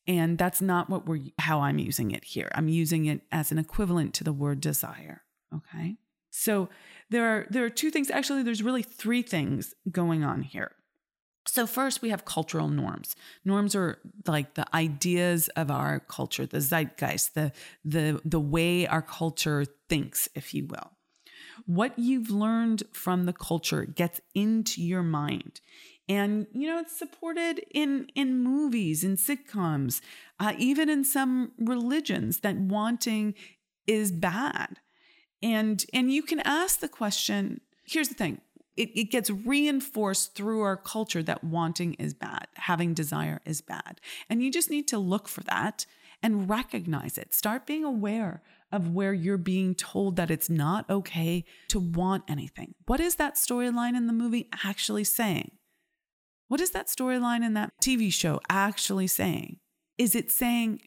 And 0.07 0.39
that's 0.39 0.61
not 0.61 0.91
what 0.91 1.07
we're 1.07 1.21
how 1.39 1.61
I'm 1.61 1.79
using 1.79 2.11
it 2.11 2.25
here. 2.25 2.51
I'm 2.55 2.69
using 2.69 3.07
it 3.07 3.23
as 3.31 3.53
an 3.53 3.59
equivalent 3.59 4.15
to 4.15 4.25
the 4.25 4.33
word 4.33 4.61
desire. 4.61 5.23
Okay. 5.55 5.97
So 6.31 6.69
there 7.11 7.27
are 7.27 7.47
there 7.51 7.65
are 7.65 7.71
two 7.71 7.91
things. 7.91 8.11
Actually, 8.11 8.43
there's 8.43 8.63
really 8.63 8.83
three 8.83 9.23
things 9.23 9.75
going 9.91 10.25
on 10.25 10.43
here. 10.43 10.73
So 11.47 11.67
first 11.67 12.03
we 12.03 12.11
have 12.11 12.25
cultural 12.25 12.69
norms. 12.69 13.17
Norms 13.45 13.75
are 13.75 13.99
like 14.27 14.55
the 14.55 14.67
ideas 14.75 15.49
of 15.57 15.71
our 15.71 16.01
culture, 16.01 16.47
the 16.47 16.61
zeitgeist, 16.61 17.35
the 17.35 17.53
the 17.85 18.21
the 18.25 18.41
way 18.41 18.87
our 18.87 19.03
culture 19.03 19.65
thinks, 19.89 20.29
if 20.35 20.55
you 20.55 20.67
will. 20.67 20.93
What 21.67 21.99
you've 21.99 22.31
learned 22.31 22.83
from 22.93 23.25
the 23.25 23.33
culture 23.33 23.85
gets 23.85 24.21
into 24.35 24.83
your 24.83 25.03
mind. 25.03 25.61
And 26.09 26.47
you 26.53 26.67
know 26.67 26.81
it's 26.81 26.97
supported 26.97 27.65
in 27.71 28.09
in 28.15 28.43
movies 28.43 29.03
in 29.05 29.17
sitcoms, 29.17 30.01
uh, 30.39 30.53
even 30.59 30.89
in 30.89 31.05
some 31.05 31.53
religions 31.59 32.41
that 32.41 32.57
wanting 32.57 33.35
is 33.87 34.13
bad. 34.13 34.79
And 35.43 35.85
and 35.93 36.13
you 36.13 36.23
can 36.23 36.41
ask 36.41 36.81
the 36.81 36.89
question, 36.89 37.61
here's 37.85 38.09
the 38.09 38.15
thing 38.15 38.41
it, 38.81 38.99
it 38.99 39.11
gets 39.11 39.29
reinforced 39.29 40.35
through 40.35 40.63
our 40.63 40.77
culture 40.77 41.23
that 41.23 41.45
wanting 41.45 41.93
is 41.95 42.15
bad, 42.15 42.47
having 42.55 42.95
desire 42.95 43.43
is 43.45 43.61
bad. 43.61 44.01
And 44.31 44.43
you 44.43 44.51
just 44.51 44.71
need 44.71 44.89
to 44.89 44.99
look 44.99 45.29
for 45.29 45.43
that 45.43 45.85
and 46.23 46.49
recognize 46.49 47.19
it. 47.19 47.35
Start 47.35 47.67
being 47.67 47.85
aware 47.85 48.43
of 48.73 48.89
where 48.89 49.13
you're 49.13 49.37
being 49.37 49.75
told 49.75 50.17
that 50.17 50.31
it's 50.31 50.49
not 50.49 50.89
okay 50.89 51.45
to 51.69 51.79
want 51.79 52.25
anything. 52.27 52.75
What 52.87 53.01
is 53.01 53.17
that 53.17 53.35
storyline 53.35 53.95
in 53.95 54.07
the 54.07 54.15
movie 54.15 54.49
actually 54.65 55.05
saying? 55.05 55.51
What 56.49 56.61
is 56.61 56.71
that 56.71 56.87
storyline 56.87 57.45
in 57.45 57.53
that 57.55 57.73
TV 57.83 58.11
show 58.11 58.41
actually 58.49 59.09
saying? 59.09 59.59
Is 59.99 60.15
it 60.15 60.31
saying 60.31 60.81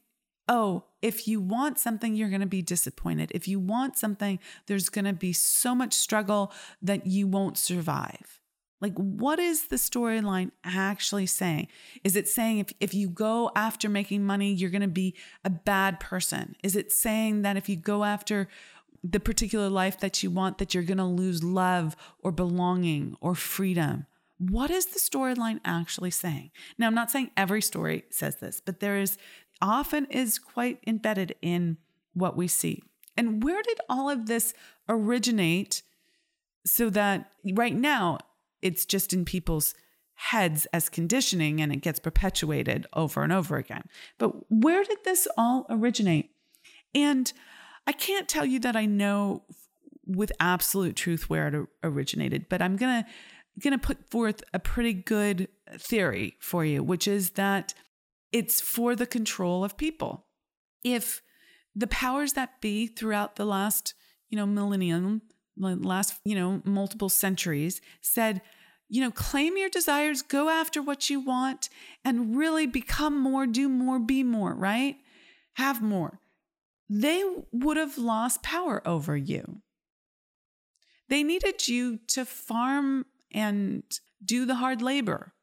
oh, 0.48 0.86
if 1.02 1.28
you 1.28 1.40
want 1.40 1.80
something, 1.80 2.16
you're 2.16 2.30
going 2.30 2.42
to 2.42 2.48
be 2.48 2.62
disappointed. 2.62 3.32
If 3.34 3.48
you 3.48 3.60
want 3.60 3.98
something, 3.98 4.40
there's 4.68 4.90
going 4.90 5.06
to 5.06 5.14
be 5.14 5.34
so 5.34 5.74
much 5.74 5.94
struggle 5.94 6.52
that 6.82 7.08
you 7.08 7.28
won't 7.28 7.58
survive. 7.58 8.40
Like, 8.82 8.96
what 8.96 9.40
is 9.40 9.68
the 9.68 9.78
storyline 9.78 10.52
actually 10.66 11.26
saying? 11.26 11.70
Is 12.04 12.18
it 12.18 12.28
saying 12.28 12.60
if, 12.60 12.74
if 12.82 12.94
you 12.94 13.08
go 13.08 13.50
after 13.56 13.88
making 13.88 14.26
money, 14.26 14.52
you're 14.52 14.70
going 14.70 14.82
to 14.82 14.90
be 14.90 15.16
a 15.46 15.50
bad 15.50 16.02
person? 16.02 16.58
Is 16.64 16.76
it 16.76 16.92
saying 16.92 17.44
that 17.44 17.56
if 17.56 17.70
you 17.70 17.78
go 17.78 18.04
after 18.04 18.50
the 19.02 19.22
particular 19.22 19.70
life 19.70 20.00
that 20.02 20.22
you 20.22 20.30
want, 20.30 20.58
that 20.58 20.74
you're 20.74 20.84
going 20.84 20.98
to 20.98 21.06
lose 21.06 21.44
love 21.44 21.96
or 22.20 22.34
belonging 22.34 23.16
or 23.22 23.36
freedom? 23.36 24.06
What 24.38 24.70
is 24.70 24.88
the 24.88 25.00
storyline 25.00 25.62
actually 25.64 26.12
saying? 26.12 26.52
Now, 26.78 26.88
I'm 26.88 26.96
not 26.96 27.10
saying 27.10 27.32
every 27.38 27.62
story 27.62 28.04
says 28.10 28.38
this, 28.38 28.60
but 28.60 28.82
there 28.82 28.98
is 28.98 29.18
often 29.62 30.06
is 30.06 30.40
quite 30.40 30.80
embedded 30.86 31.36
in 31.42 31.78
what 32.14 32.36
we 32.36 32.48
see. 32.48 32.84
And 33.16 33.44
where 33.44 33.62
did 33.62 33.80
all 33.90 34.10
of 34.10 34.26
this 34.26 34.54
originate 34.90 35.84
so 36.66 36.90
that 36.90 37.32
right 37.54 37.76
now 37.76 38.20
it's 38.62 38.86
just 38.86 39.14
in 39.14 39.26
people's 39.26 39.76
heads 40.16 40.68
as 40.74 40.90
conditioning 40.90 41.62
and 41.62 41.72
it 41.72 41.82
gets 41.82 42.00
perpetuated 42.00 42.88
over 42.94 43.24
and 43.24 43.32
over 43.32 43.58
again? 43.58 43.84
But 44.18 44.52
where 44.52 44.84
did 44.84 45.00
this 45.04 45.28
all 45.38 45.66
originate? 45.70 46.32
And 46.96 47.32
I 47.86 47.92
can't 47.92 48.28
tell 48.28 48.46
you 48.46 48.60
that 48.60 48.76
I 48.76 48.86
know 48.86 49.44
with 50.06 50.32
absolute 50.40 50.96
truth 50.96 51.30
where 51.30 51.48
it 51.48 51.68
originated, 51.84 52.48
but 52.50 52.62
I'm 52.62 52.76
going 52.76 53.04
to 53.04 53.10
going 53.60 53.78
to 53.78 53.86
put 53.86 54.10
forth 54.10 54.44
a 54.54 54.60
pretty 54.60 54.94
good 54.94 55.48
theory 55.78 56.36
for 56.40 56.66
you, 56.66 56.84
which 56.84 57.08
is 57.08 57.32
that 57.32 57.74
it's 58.34 58.60
for 58.60 58.96
the 58.96 59.06
control 59.06 59.64
of 59.64 59.78
people. 59.78 60.26
If 60.84 61.22
the 61.76 61.88
powers 61.88 62.34
that 62.34 62.60
be 62.60 62.88
throughout 62.88 63.38
the 63.38 63.46
last, 63.46 63.94
you 64.30 64.38
know, 64.38 64.46
millennium, 64.46 65.22
the 65.56 65.76
last, 65.76 66.20
you 66.26 66.36
know, 66.36 66.62
multiple 66.66 67.10
centuries 67.10 67.80
said, 68.02 68.42
you 68.90 69.02
know, 69.02 69.12
claim 69.12 69.56
your 69.56 69.70
desires, 69.70 70.22
go 70.22 70.50
after 70.50 70.82
what 70.82 71.10
you 71.10 71.20
want, 71.20 71.70
and 72.04 72.36
really 72.36 72.66
become 72.66 73.18
more, 73.18 73.48
do 73.48 73.70
more, 73.70 74.00
be 74.00 74.24
more, 74.24 74.54
right? 74.54 74.98
Have 75.54 75.82
more. 75.82 76.20
They 76.90 77.24
would 77.52 77.78
have 77.78 77.98
lost 77.98 78.44
power 78.44 78.86
over 78.86 79.16
you. 79.16 79.62
They 81.08 81.24
needed 81.24 81.68
you 81.68 82.00
to 82.08 82.26
farm 82.26 83.06
and 83.32 83.84
do 84.24 84.46
the 84.46 84.56
hard 84.56 84.82
labor. 84.82 85.34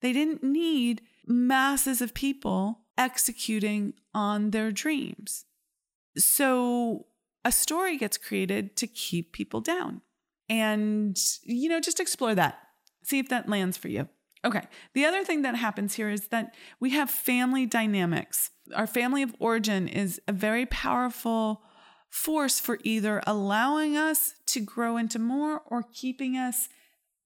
They 0.00 0.12
didn't 0.12 0.42
need 0.42 1.02
masses 1.30 2.00
of 2.02 2.12
people 2.12 2.80
executing 2.98 3.94
on 4.12 4.50
their 4.50 4.70
dreams. 4.72 5.44
So 6.18 7.06
a 7.44 7.52
story 7.52 7.96
gets 7.96 8.18
created 8.18 8.76
to 8.76 8.86
keep 8.86 9.32
people 9.32 9.60
down. 9.60 10.02
And, 10.48 11.16
you 11.44 11.68
know, 11.68 11.80
just 11.80 12.00
explore 12.00 12.34
that. 12.34 12.58
See 13.04 13.18
if 13.18 13.28
that 13.28 13.48
lands 13.48 13.76
for 13.76 13.88
you. 13.88 14.08
Okay. 14.44 14.62
The 14.94 15.04
other 15.04 15.22
thing 15.22 15.42
that 15.42 15.54
happens 15.54 15.94
here 15.94 16.10
is 16.10 16.28
that 16.28 16.54
we 16.80 16.90
have 16.90 17.10
family 17.10 17.66
dynamics. 17.66 18.50
Our 18.74 18.86
family 18.86 19.22
of 19.22 19.34
origin 19.38 19.86
is 19.86 20.20
a 20.26 20.32
very 20.32 20.66
powerful 20.66 21.62
force 22.08 22.58
for 22.58 22.78
either 22.82 23.22
allowing 23.26 23.96
us 23.96 24.34
to 24.46 24.60
grow 24.60 24.96
into 24.96 25.18
more 25.18 25.62
or 25.66 25.84
keeping 25.92 26.36
us 26.36 26.68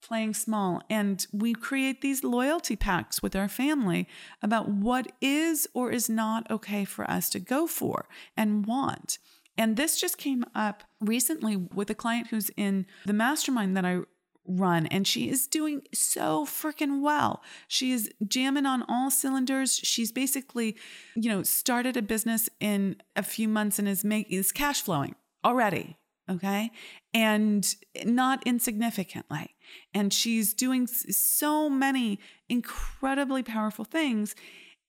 playing 0.05 0.35
small. 0.35 0.83
And 0.89 1.27
we 1.33 1.55
create 1.55 2.01
these 2.01 2.23
loyalty 2.23 2.77
packs 2.77 3.23
with 3.23 3.35
our 3.35 3.49
family 3.49 4.07
about 4.43 4.69
what 4.69 5.11
is 5.21 5.67
or 5.75 5.91
is 5.91 6.09
not 6.09 6.51
okay 6.51 6.85
for 6.85 7.09
us 7.11 7.29
to 7.31 7.41
go 7.41 7.67
for 7.67 8.07
and 8.37 8.67
want. 8.67 9.19
And 9.57 9.77
this 9.77 10.01
just 10.01 10.19
came 10.19 10.45
up 10.55 10.83
recently 11.01 11.57
with 11.57 11.89
a 11.91 11.95
client 11.95 12.29
who's 12.29 12.51
in 12.57 12.87
the 13.07 13.13
mastermind 13.13 13.77
that 13.77 13.85
I 13.85 14.01
run 14.47 14.87
and 14.89 15.07
she 15.07 15.31
is 15.31 15.47
doing 15.47 15.83
so 15.95 16.45
freaking 16.45 17.01
well. 17.01 17.43
She 17.67 17.93
is 17.93 18.11
jamming 18.27 18.67
on 18.67 18.85
all 18.89 19.11
cylinders. 19.11 19.81
She's 19.83 20.13
basically, 20.13 20.77
you 21.15 21.31
know, 21.31 21.43
started 21.43 21.97
a 21.97 22.03
business 22.03 22.49
in 22.61 22.97
a 23.17 23.23
few 23.23 23.49
months 23.49 23.79
and 23.79 23.89
is 23.89 24.05
making 24.05 24.39
is 24.39 24.53
cash 24.53 24.83
flowing 24.83 25.15
already 25.45 25.97
okay 26.31 26.71
and 27.13 27.75
not 28.05 28.43
insignificantly 28.47 29.55
and 29.93 30.13
she's 30.13 30.55
doing 30.55 30.87
so 30.87 31.69
many 31.69 32.19
incredibly 32.49 33.43
powerful 33.43 33.85
things 33.85 34.35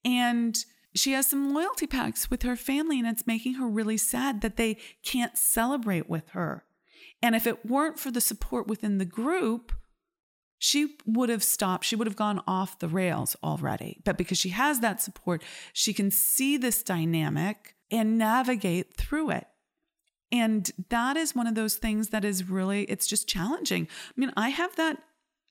and 0.04 0.66
she 0.94 1.12
has 1.12 1.28
some 1.28 1.54
loyalty 1.54 1.88
pacts 1.88 2.30
with 2.30 2.44
her 2.44 2.56
family 2.56 3.00
and 3.00 3.08
it's 3.08 3.28
making 3.28 3.56
her 3.56 3.68
really 3.68 3.98
sad 3.98 4.42
that 4.42 4.56
they 4.56 4.78
can't 5.04 5.38
celebrate 5.38 6.10
with 6.10 6.30
her 6.30 6.64
and 7.22 7.36
if 7.36 7.46
it 7.46 7.66
weren't 7.66 8.00
for 8.00 8.12
the 8.12 8.22
support 8.22 8.68
within 8.68 8.98
the 8.98 9.06
group 9.06 9.74
she 10.58 10.96
would 11.06 11.30
have 11.30 11.44
stopped. 11.44 11.86
She 11.86 11.96
would 11.96 12.08
have 12.08 12.16
gone 12.16 12.42
off 12.48 12.80
the 12.80 12.88
rails 12.88 13.36
already. 13.44 14.02
But 14.04 14.18
because 14.18 14.38
she 14.38 14.50
has 14.50 14.80
that 14.80 15.02
support, 15.02 15.44
she 15.74 15.94
can 15.94 16.10
see 16.12 16.58
this 16.58 16.82
dynamic 16.82 17.76
and 17.92 18.18
navigate 18.18 18.96
through 18.98 19.32
it. 19.32 19.48
And 20.36 20.70
that 20.90 21.16
is 21.16 21.34
one 21.34 21.48
of 21.48 21.56
those 21.56 21.76
things 21.76 22.10
that 22.10 22.26
is 22.26 22.50
really, 22.50 22.84
it's 22.84 23.08
just 23.08 23.28
challenging. 23.28 23.88
I 24.10 24.14
mean, 24.20 24.34
I 24.36 24.50
have 24.50 24.76
that 24.76 24.98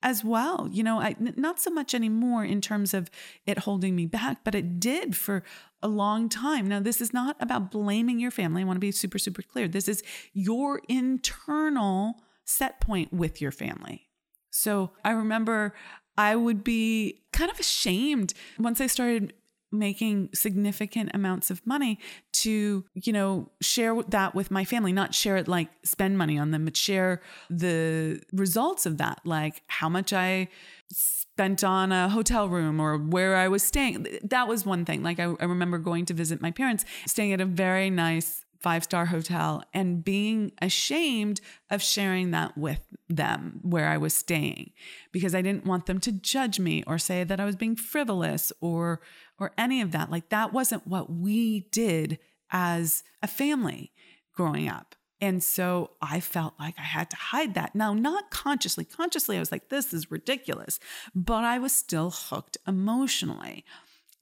as 0.03 0.23
well. 0.23 0.69
You 0.71 0.83
know, 0.83 1.01
I, 1.01 1.17
not 1.19 1.59
so 1.59 1.71
much 1.71 1.95
anymore 1.95 2.45
in 2.45 2.61
terms 2.61 2.93
of 2.93 3.11
it 3.47 3.61
holding 3.61 3.97
me 3.97 4.05
back, 4.05 4.45
but 4.45 4.55
it 4.55 4.79
did 4.79 5.17
for 5.17 5.43
a 5.83 5.89
long 5.89 6.29
time. 6.29 6.69
Now, 6.69 6.81
this 6.81 7.01
is 7.01 7.15
not 7.15 7.37
about 7.41 7.71
blaming 7.71 8.21
your 8.21 8.31
family. 8.31 8.63
I 8.63 8.65
want 8.67 8.77
to 8.77 8.81
be 8.81 8.93
super, 8.93 9.19
super 9.19 9.43
clear. 9.43 9.67
This 9.67 9.89
is 9.89 10.03
your 10.35 10.83
internal 10.89 12.17
set 12.45 12.81
point 12.81 13.13
with 13.13 13.41
your 13.41 13.53
family. 13.53 14.09
So 14.51 14.91
I 15.05 15.13
remember 15.13 15.75
I 16.19 16.37
would 16.37 16.63
be 16.63 17.23
kind 17.33 17.51
of 17.51 17.59
ashamed 17.59 18.35
once 18.59 18.81
I 18.81 18.87
started 18.87 19.33
making 19.73 20.31
significant 20.33 21.11
amounts 21.15 21.51
of 21.51 21.67
money 21.67 21.99
to, 22.45 22.85
you 22.95 23.13
know, 23.13 23.51
share 23.61 24.01
that 24.09 24.35
with 24.35 24.51
my 24.51 24.65
family, 24.65 24.93
not 24.93 25.15
share 25.15 25.37
it 25.37 25.49
like 25.49 25.69
spend 25.85 26.17
money 26.19 26.39
on 26.39 26.51
them, 26.51 26.65
but 26.65 26.77
share 26.77 27.21
the 27.51 28.23
results 28.33 28.87
of 28.87 28.99
that, 28.99 29.21
like 29.25 29.63
how 29.67 29.89
much 29.89 30.13
I 30.13 30.49
spent 30.91 31.65
on 31.65 31.91
a 31.91 32.09
hotel 32.09 32.49
room 32.49 32.81
or 32.81 32.97
where 32.97 33.37
I 33.37 33.49
was 33.49 33.63
staying. 33.63 34.07
That 34.23 34.47
was 34.47 34.65
one 34.65 34.85
thing. 34.85 35.03
Like 35.03 35.19
I, 35.19 35.35
I 35.41 35.45
remember 35.45 35.79
going 35.79 36.07
to 36.07 36.15
visit 36.15 36.41
my 36.41 36.51
parents, 36.51 36.85
staying 37.07 37.33
at 37.33 37.41
a 37.41 37.47
very 37.47 37.91
nice 37.91 38.45
five 38.65 38.83
star 38.83 39.07
hotel 39.07 39.63
and 39.75 40.03
being 40.03 40.51
ashamed 40.63 41.41
of 41.71 41.83
sharing 41.83 42.31
that 42.31 42.57
with 42.57 42.81
them 43.11 43.61
where 43.63 43.89
I 43.89 43.99
was 43.99 44.15
staying 44.15 44.73
because 45.13 45.35
I 45.35 45.43
didn't 45.43 45.67
want 45.67 45.85
them 45.85 46.01
to 46.01 46.13
judge 46.13 46.59
me 46.59 46.83
or 46.87 46.97
say 46.97 47.25
that 47.25 47.39
I 47.39 47.45
was 47.45 47.57
being 47.57 47.77
frivolous 47.77 48.53
or 48.63 49.03
or 49.39 49.53
any 49.59 49.83
of 49.83 49.93
that. 49.93 50.11
Like 50.11 50.31
that 50.31 50.53
wasn't 50.55 50.87
what 50.87 51.13
we 51.13 51.67
did 51.73 52.19
as 52.51 53.03
a 53.23 53.27
family 53.27 53.93
growing 54.35 54.69
up. 54.69 54.95
And 55.21 55.43
so 55.43 55.93
I 56.03 56.21
felt 56.21 56.55
like 56.59 56.75
I 56.79 56.83
had 56.83 57.09
to 57.11 57.17
hide 57.17 57.55
that. 57.55 57.75
Now, 57.75 57.95
not 57.95 58.31
consciously. 58.31 58.85
Consciously, 58.85 59.37
I 59.37 59.41
was 59.41 59.53
like, 59.53 59.69
this 59.69 59.95
is 59.95 60.11
ridiculous. 60.11 60.79
But 61.15 61.45
I 61.45 61.59
was 61.59 61.73
still 61.73 62.11
hooked 62.11 62.59
emotionally. 62.67 63.65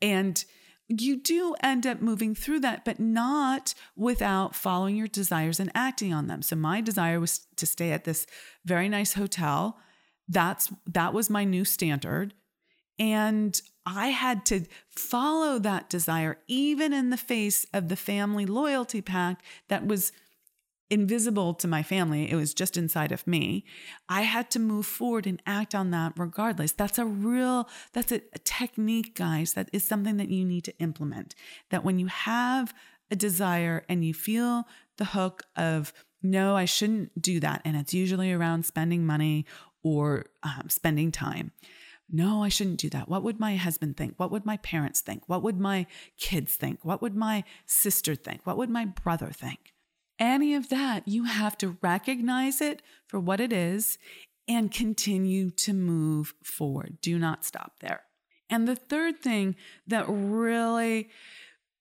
And 0.00 0.44
you 0.88 1.16
do 1.16 1.54
end 1.62 1.86
up 1.86 2.00
moving 2.02 2.34
through 2.34 2.60
that, 2.60 2.84
but 2.84 3.00
not 3.00 3.74
without 3.96 4.54
following 4.54 4.94
your 4.94 5.08
desires 5.08 5.58
and 5.58 5.72
acting 5.74 6.12
on 6.12 6.26
them. 6.26 6.42
So, 6.42 6.54
my 6.56 6.80
desire 6.80 7.18
was 7.18 7.46
to 7.56 7.66
stay 7.66 7.90
at 7.90 8.04
this 8.04 8.26
very 8.64 8.88
nice 8.88 9.14
hotel 9.14 9.78
That's 10.28 10.72
that 10.86 11.12
was 11.12 11.30
my 11.30 11.44
new 11.44 11.64
standard. 11.64 12.34
And 12.98 13.60
I 13.84 14.08
had 14.08 14.46
to 14.46 14.64
follow 14.88 15.58
that 15.58 15.90
desire, 15.90 16.38
even 16.46 16.92
in 16.92 17.10
the 17.10 17.16
face 17.16 17.66
of 17.72 17.88
the 17.88 17.96
family 17.96 18.46
loyalty 18.46 19.00
pact 19.00 19.44
that 19.68 19.86
was 19.86 20.12
invisible 20.92 21.54
to 21.54 21.66
my 21.66 21.82
family. 21.82 22.30
It 22.30 22.36
was 22.36 22.52
just 22.52 22.76
inside 22.76 23.12
of 23.12 23.26
me. 23.26 23.64
I 24.10 24.22
had 24.22 24.50
to 24.50 24.58
move 24.58 24.84
forward 24.84 25.26
and 25.26 25.42
act 25.46 25.74
on 25.74 25.90
that 25.90 26.12
regardless. 26.18 26.72
That's 26.72 26.98
a 26.98 27.06
real, 27.06 27.66
that's 27.94 28.12
a, 28.12 28.20
a 28.34 28.38
technique, 28.38 29.14
guys. 29.14 29.54
That 29.54 29.70
is 29.72 29.84
something 29.84 30.18
that 30.18 30.28
you 30.28 30.44
need 30.44 30.64
to 30.64 30.78
implement. 30.78 31.34
That 31.70 31.82
when 31.82 31.98
you 31.98 32.06
have 32.08 32.74
a 33.10 33.16
desire 33.16 33.84
and 33.88 34.04
you 34.04 34.12
feel 34.12 34.66
the 34.98 35.06
hook 35.06 35.44
of, 35.56 35.94
no, 36.22 36.56
I 36.56 36.66
shouldn't 36.66 37.20
do 37.20 37.40
that. 37.40 37.62
And 37.64 37.74
it's 37.74 37.94
usually 37.94 38.30
around 38.30 38.66
spending 38.66 39.06
money 39.06 39.46
or 39.82 40.26
um, 40.42 40.68
spending 40.68 41.10
time. 41.10 41.52
No, 42.14 42.44
I 42.44 42.50
shouldn't 42.50 42.78
do 42.78 42.90
that. 42.90 43.08
What 43.08 43.22
would 43.22 43.40
my 43.40 43.56
husband 43.56 43.96
think? 43.96 44.14
What 44.18 44.30
would 44.30 44.44
my 44.44 44.58
parents 44.58 45.00
think? 45.00 45.22
What 45.28 45.42
would 45.42 45.58
my 45.58 45.86
kids 46.18 46.54
think? 46.56 46.84
What 46.84 47.00
would 47.00 47.16
my 47.16 47.42
sister 47.64 48.14
think? 48.14 48.42
What 48.44 48.58
would 48.58 48.68
my 48.68 48.84
brother 48.84 49.30
think? 49.30 49.72
Any 50.18 50.54
of 50.54 50.68
that, 50.68 51.08
you 51.08 51.24
have 51.24 51.56
to 51.58 51.78
recognize 51.80 52.60
it 52.60 52.82
for 53.08 53.18
what 53.18 53.40
it 53.40 53.52
is 53.52 53.98
and 54.46 54.70
continue 54.70 55.50
to 55.50 55.72
move 55.72 56.34
forward. 56.44 56.98
Do 57.00 57.18
not 57.18 57.44
stop 57.46 57.80
there. 57.80 58.02
And 58.50 58.68
the 58.68 58.76
third 58.76 59.20
thing 59.20 59.56
that 59.86 60.04
really 60.06 61.08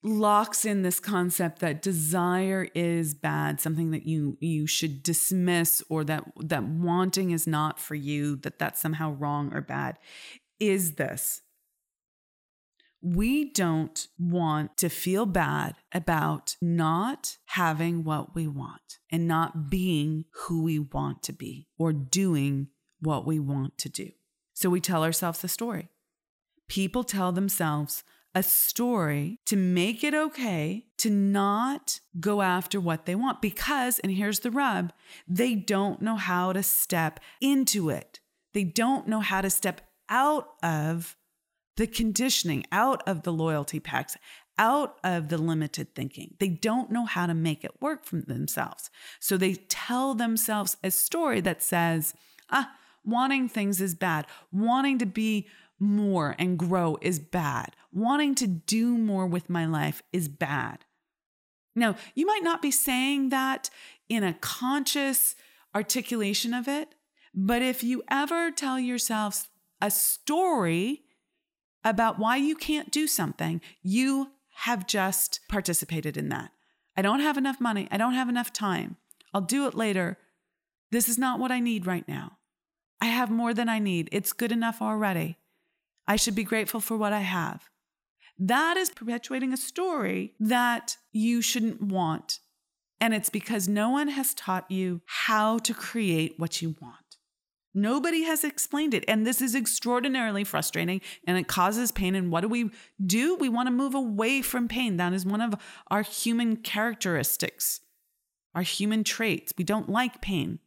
locks 0.04 0.66
in 0.66 0.82
this 0.82 1.00
concept 1.00 1.60
that 1.60 1.82
desire 1.82 2.68
is 2.74 3.14
bad 3.14 3.62
something 3.62 3.92
that 3.92 4.04
you 4.04 4.36
you 4.40 4.66
should 4.66 5.04
dismiss 5.04 5.84
or 5.90 6.04
that 6.04 6.24
that 6.40 6.64
wanting 6.64 7.30
is 7.30 7.46
not 7.46 7.80
for 7.80 7.94
you 7.94 8.36
that 8.38 8.58
that's 8.58 8.82
somehow 8.82 9.12
wrong 9.12 9.54
or 9.54 9.62
bad 9.62 9.98
is 10.62 10.94
this. 10.94 11.42
We 13.02 13.52
don't 13.52 14.08
want 14.20 14.78
to 14.78 14.90
feel 14.90 15.26
bad 15.26 15.74
about 15.92 16.56
not 16.62 17.38
having 17.46 18.04
what 18.04 18.36
we 18.36 18.46
want 18.46 19.00
and 19.12 19.28
not 19.28 19.72
being 19.72 20.26
who 20.44 20.62
we 20.62 20.78
want 20.78 21.24
to 21.24 21.34
be 21.34 21.68
or 21.80 21.92
doing 21.92 22.68
what 23.00 23.26
we 23.26 23.40
want 23.40 23.80
to 23.80 23.90
do. 23.90 24.12
So 24.54 24.70
we 24.70 24.80
tell 24.80 25.04
ourselves 25.04 25.42
the 25.42 25.48
story. 25.48 25.90
People 26.70 27.04
tell 27.04 27.32
themselves 27.32 28.04
a 28.34 28.44
story 28.44 29.40
to 29.46 29.56
make 29.56 30.04
it 30.04 30.14
okay 30.14 30.86
to 30.98 31.10
not 31.10 32.00
go 32.20 32.42
after 32.42 32.80
what 32.80 33.06
they 33.06 33.16
want 33.16 33.42
because, 33.42 34.00
and 34.00 34.12
here's 34.12 34.40
the 34.40 34.52
rub, 34.52 34.94
they 35.28 35.56
don't 35.56 36.02
know 36.02 36.16
how 36.16 36.54
to 36.54 36.64
step 36.64 37.20
into 37.42 37.90
it. 37.90 38.20
They 38.54 38.64
don't 38.64 39.08
know 39.08 39.20
how 39.20 39.42
to 39.42 39.50
step 39.50 39.82
out 40.10 40.50
of 40.64 41.18
the 41.78 41.88
conditioning, 41.88 42.66
out 42.72 43.02
of 43.08 43.24
the 43.24 43.34
loyalty 43.34 43.80
packs, 43.80 44.18
out 44.58 44.98
of 45.04 45.30
the 45.30 45.38
limited 45.38 45.96
thinking. 45.96 46.36
They 46.40 46.50
don't 46.50 46.92
know 46.92 47.06
how 47.06 47.26
to 47.26 47.34
make 47.34 47.64
it 47.64 47.82
work 47.82 48.06
for 48.06 48.22
themselves. 48.22 48.90
So 49.20 49.38
they 49.38 49.56
tell 49.56 50.14
themselves 50.14 50.78
a 50.84 50.92
story 50.92 51.42
that 51.42 51.64
says, 51.64 52.14
ah, 52.50 52.72
wanting 53.04 53.50
things 53.50 53.82
is 53.82 53.96
bad, 53.96 54.28
wanting 54.52 55.00
to 55.00 55.06
be 55.06 55.48
more 55.82 56.36
and 56.38 56.58
grow 56.58 56.98
is 57.02 57.20
bad. 57.20 57.76
Wanting 57.92 58.36
to 58.36 58.48
do 58.48 58.98
more 58.98 59.26
with 59.26 59.50
my 59.50 59.66
life 59.66 60.02
is 60.14 60.30
bad. 60.30 60.86
Now, 61.76 61.96
you 62.16 62.26
might 62.26 62.44
not 62.44 62.62
be 62.62 62.72
saying 62.72 63.30
that 63.30 63.70
in 64.08 64.24
a 64.24 64.36
conscious 64.36 65.36
articulation 65.74 66.54
of 66.54 66.68
it, 66.68 66.96
but 67.34 67.62
if 67.62 67.84
you 67.84 68.04
ever 68.10 68.52
tell 68.52 68.80
yourself 68.80 69.50
a 69.82 69.90
story 69.90 71.02
about 71.84 72.20
why 72.20 72.36
you 72.36 72.56
can't 72.56 72.92
do 72.92 73.08
something, 73.08 73.62
you 73.82 74.32
have 74.56 74.86
just 74.86 75.40
participated 75.50 76.18
in 76.18 76.30
that. 76.30 76.52
I 76.96 77.02
don't 77.02 77.22
have 77.22 77.38
enough 77.38 77.60
money. 77.60 77.88
I 77.90 77.98
don't 77.98 78.14
have 78.14 78.30
enough 78.30 78.54
time. 78.54 78.98
I'll 79.34 79.42
do 79.42 79.66
it 79.66 79.74
later. 79.74 80.18
This 80.92 81.08
is 81.08 81.18
not 81.18 81.40
what 81.40 81.52
I 81.52 81.60
need 81.60 81.88
right 81.88 82.08
now. 82.08 82.38
I 83.00 83.06
have 83.06 83.32
more 83.32 83.54
than 83.54 83.70
I 83.70 83.80
need. 83.80 84.10
It's 84.12 84.34
good 84.34 84.52
enough 84.52 84.82
already. 84.82 85.38
I 86.12 86.18
should 86.18 86.36
be 86.36 86.44
grateful 86.44 86.82
for 86.82 86.98
what 86.98 87.14
I 87.14 87.22
have. 87.22 87.70
That 88.38 88.76
is 88.76 88.90
perpetuating 88.90 89.54
a 89.54 89.58
story 89.58 90.34
that 90.42 90.98
you 91.14 91.42
shouldn't 91.42 91.82
want. 91.82 92.40
And 93.00 93.14
it's 93.14 93.30
because 93.30 93.70
no 93.70 93.92
one 93.92 94.10
has 94.10 94.34
taught 94.34 94.70
you 94.70 95.00
how 95.06 95.60
to 95.60 95.74
create 95.74 96.34
what 96.38 96.62
you 96.62 96.76
want. 96.82 97.16
Nobody 97.74 98.24
has 98.24 98.44
explained 98.44 98.94
it. 98.94 99.06
And 99.08 99.26
this 99.26 99.42
is 99.42 99.56
extraordinarily 99.56 100.44
frustrating 100.44 101.00
and 101.26 101.38
it 101.38 101.48
causes 101.48 101.94
pain. 101.94 102.14
And 102.14 102.30
what 102.30 102.42
do 102.42 102.50
we 102.50 102.72
do? 103.06 103.38
We 103.38 103.48
want 103.48 103.68
to 103.68 103.72
move 103.72 103.96
away 103.96 104.42
from 104.42 104.68
pain. 104.68 104.98
That 104.98 105.14
is 105.14 105.26
one 105.26 105.40
of 105.40 105.56
our 105.90 106.02
human 106.02 106.58
characteristics, 106.58 107.80
our 108.54 108.64
human 108.64 109.06
traits. 109.06 109.54
We 109.58 109.64
don't 109.64 109.88
like 109.88 110.20
pain. 110.20 110.60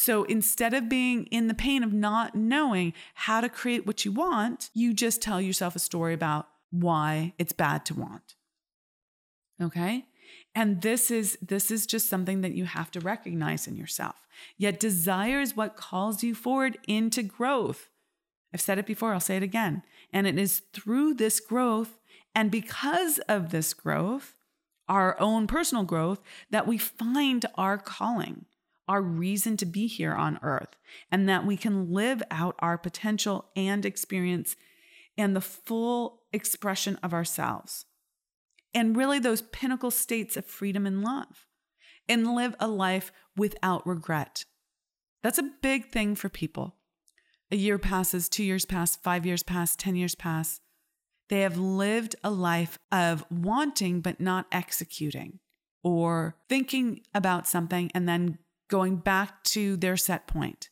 So 0.00 0.22
instead 0.22 0.74
of 0.74 0.88
being 0.88 1.26
in 1.26 1.48
the 1.48 1.54
pain 1.54 1.82
of 1.82 1.92
not 1.92 2.36
knowing 2.36 2.92
how 3.14 3.40
to 3.40 3.48
create 3.48 3.84
what 3.84 4.04
you 4.04 4.12
want, 4.12 4.70
you 4.72 4.94
just 4.94 5.20
tell 5.20 5.40
yourself 5.40 5.74
a 5.74 5.80
story 5.80 6.14
about 6.14 6.46
why 6.70 7.34
it's 7.36 7.52
bad 7.52 7.84
to 7.86 7.94
want. 7.94 8.36
Okay? 9.60 10.06
And 10.54 10.82
this 10.82 11.10
is 11.10 11.36
this 11.42 11.72
is 11.72 11.84
just 11.84 12.08
something 12.08 12.42
that 12.42 12.54
you 12.54 12.64
have 12.64 12.92
to 12.92 13.00
recognize 13.00 13.66
in 13.66 13.74
yourself. 13.74 14.28
Yet 14.56 14.78
desire 14.78 15.40
is 15.40 15.56
what 15.56 15.76
calls 15.76 16.22
you 16.22 16.32
forward 16.32 16.78
into 16.86 17.24
growth. 17.24 17.88
I've 18.54 18.60
said 18.60 18.78
it 18.78 18.86
before, 18.86 19.12
I'll 19.12 19.20
say 19.20 19.36
it 19.36 19.42
again. 19.42 19.82
And 20.12 20.28
it 20.28 20.38
is 20.38 20.62
through 20.72 21.14
this 21.14 21.40
growth 21.40 21.98
and 22.36 22.52
because 22.52 23.18
of 23.28 23.50
this 23.50 23.74
growth, 23.74 24.36
our 24.88 25.20
own 25.20 25.48
personal 25.48 25.82
growth, 25.82 26.20
that 26.50 26.68
we 26.68 26.78
find 26.78 27.44
our 27.56 27.78
calling 27.78 28.44
our 28.88 29.02
reason 29.02 29.56
to 29.58 29.66
be 29.66 29.86
here 29.86 30.14
on 30.14 30.38
earth, 30.42 30.76
and 31.10 31.28
that 31.28 31.46
we 31.46 31.56
can 31.56 31.92
live 31.92 32.22
out 32.30 32.56
our 32.60 32.78
potential 32.78 33.50
and 33.54 33.84
experience 33.84 34.56
and 35.16 35.34
the 35.34 35.40
full 35.40 36.22
expression 36.32 36.98
of 37.02 37.12
ourselves. 37.12 37.84
And 38.74 38.96
really, 38.96 39.18
those 39.18 39.42
pinnacle 39.42 39.90
states 39.90 40.36
of 40.36 40.44
freedom 40.44 40.86
and 40.86 41.02
love, 41.02 41.46
and 42.08 42.34
live 42.34 42.54
a 42.60 42.68
life 42.68 43.12
without 43.36 43.86
regret. 43.86 44.44
That's 45.22 45.38
a 45.38 45.50
big 45.62 45.90
thing 45.90 46.14
for 46.14 46.28
people. 46.28 46.76
A 47.50 47.56
year 47.56 47.78
passes, 47.78 48.28
two 48.28 48.44
years 48.44 48.64
pass, 48.64 48.96
five 48.96 49.24
years 49.24 49.42
pass, 49.42 49.74
10 49.74 49.96
years 49.96 50.14
pass. 50.14 50.60
They 51.28 51.40
have 51.40 51.58
lived 51.58 52.14
a 52.22 52.30
life 52.30 52.78
of 52.92 53.24
wanting 53.30 54.00
but 54.00 54.20
not 54.20 54.46
executing, 54.52 55.40
or 55.82 56.36
thinking 56.48 57.00
about 57.14 57.48
something 57.48 57.90
and 57.94 58.08
then 58.08 58.38
going 58.68 58.96
back 58.96 59.42
to 59.44 59.76
their 59.76 59.96
set 59.96 60.26
point. 60.26 60.70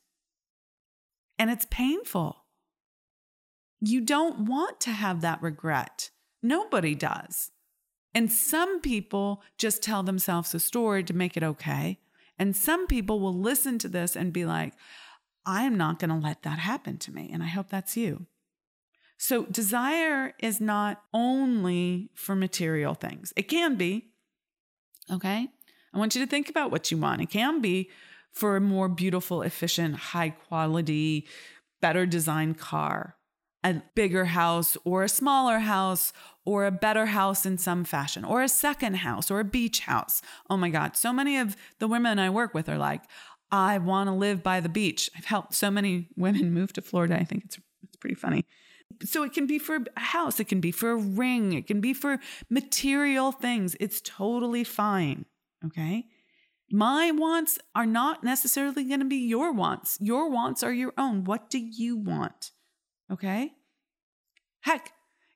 And 1.38 1.50
it's 1.50 1.66
painful. 1.70 2.44
You 3.80 4.00
don't 4.00 4.46
want 4.46 4.80
to 4.80 4.90
have 4.90 5.20
that 5.20 5.42
regret. 5.42 6.10
Nobody 6.42 6.94
does. 6.94 7.50
And 8.14 8.32
some 8.32 8.80
people 8.80 9.42
just 9.58 9.82
tell 9.82 10.02
themselves 10.02 10.54
a 10.54 10.60
story 10.60 11.04
to 11.04 11.12
make 11.12 11.36
it 11.36 11.42
okay. 11.42 11.98
And 12.38 12.56
some 12.56 12.86
people 12.86 13.20
will 13.20 13.34
listen 13.34 13.78
to 13.80 13.88
this 13.88 14.16
and 14.16 14.32
be 14.32 14.44
like, 14.44 14.72
I 15.44 15.62
am 15.64 15.76
not 15.76 15.98
going 15.98 16.10
to 16.10 16.26
let 16.26 16.42
that 16.42 16.58
happen 16.58 16.98
to 16.98 17.12
me. 17.12 17.30
And 17.32 17.42
I 17.42 17.46
hope 17.46 17.68
that's 17.68 17.96
you. 17.96 18.26
So, 19.18 19.44
desire 19.44 20.34
is 20.40 20.60
not 20.60 21.02
only 21.14 22.10
for 22.14 22.34
material 22.36 22.92
things, 22.92 23.32
it 23.34 23.48
can 23.48 23.76
be, 23.76 24.10
okay? 25.10 25.48
I 25.96 25.98
want 25.98 26.14
you 26.14 26.22
to 26.22 26.30
think 26.30 26.50
about 26.50 26.70
what 26.70 26.90
you 26.90 26.98
want. 26.98 27.22
It 27.22 27.30
can 27.30 27.62
be 27.62 27.88
for 28.30 28.54
a 28.54 28.60
more 28.60 28.86
beautiful, 28.86 29.40
efficient, 29.40 29.94
high 29.96 30.28
quality, 30.28 31.26
better 31.80 32.04
designed 32.04 32.58
car, 32.58 33.16
a 33.64 33.82
bigger 33.94 34.26
house 34.26 34.76
or 34.84 35.04
a 35.04 35.08
smaller 35.08 35.60
house 35.60 36.12
or 36.44 36.66
a 36.66 36.70
better 36.70 37.06
house 37.06 37.46
in 37.46 37.56
some 37.56 37.82
fashion, 37.82 38.26
or 38.26 38.42
a 38.42 38.48
second 38.48 38.96
house 38.96 39.30
or 39.30 39.40
a 39.40 39.44
beach 39.44 39.80
house. 39.80 40.20
Oh 40.50 40.58
my 40.58 40.68
God, 40.68 40.98
so 40.98 41.14
many 41.14 41.38
of 41.38 41.56
the 41.78 41.88
women 41.88 42.18
I 42.18 42.28
work 42.28 42.52
with 42.52 42.68
are 42.68 42.76
like, 42.76 43.02
I 43.50 43.78
want 43.78 44.08
to 44.08 44.12
live 44.12 44.42
by 44.42 44.60
the 44.60 44.68
beach. 44.68 45.10
I've 45.16 45.24
helped 45.24 45.54
so 45.54 45.70
many 45.70 46.10
women 46.16 46.52
move 46.52 46.74
to 46.74 46.82
Florida. 46.82 47.16
I 47.18 47.24
think 47.24 47.46
it's 47.46 47.58
it's 47.82 47.96
pretty 47.96 48.16
funny. 48.16 48.44
So 49.02 49.22
it 49.22 49.32
can 49.32 49.46
be 49.46 49.58
for 49.58 49.78
a 49.96 50.00
house, 50.00 50.40
it 50.40 50.44
can 50.44 50.60
be 50.60 50.72
for 50.72 50.90
a 50.90 50.96
ring, 50.96 51.54
it 51.54 51.66
can 51.66 51.80
be 51.80 51.94
for 51.94 52.18
material 52.50 53.32
things. 53.32 53.76
It's 53.80 54.02
totally 54.02 54.62
fine. 54.62 55.24
Okay. 55.66 56.06
My 56.70 57.12
wants 57.12 57.58
are 57.74 57.86
not 57.86 58.24
necessarily 58.24 58.84
going 58.84 59.00
to 59.00 59.06
be 59.06 59.16
your 59.16 59.52
wants. 59.52 59.98
Your 60.00 60.28
wants 60.28 60.62
are 60.62 60.72
your 60.72 60.92
own. 60.98 61.24
What 61.24 61.48
do 61.48 61.58
you 61.58 61.96
want? 61.96 62.50
Okay. 63.10 63.52
Heck, 64.62 64.92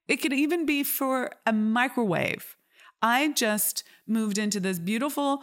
it 0.09 0.17
could 0.17 0.33
even 0.33 0.67
be 0.67 0.83
for 0.83 1.31
a 1.47 1.53
microwave. 1.53 2.57
I 3.01 3.33
just 3.33 3.85
moved 4.07 4.39
into 4.39 4.59
this 4.59 4.79
beautiful 4.79 5.43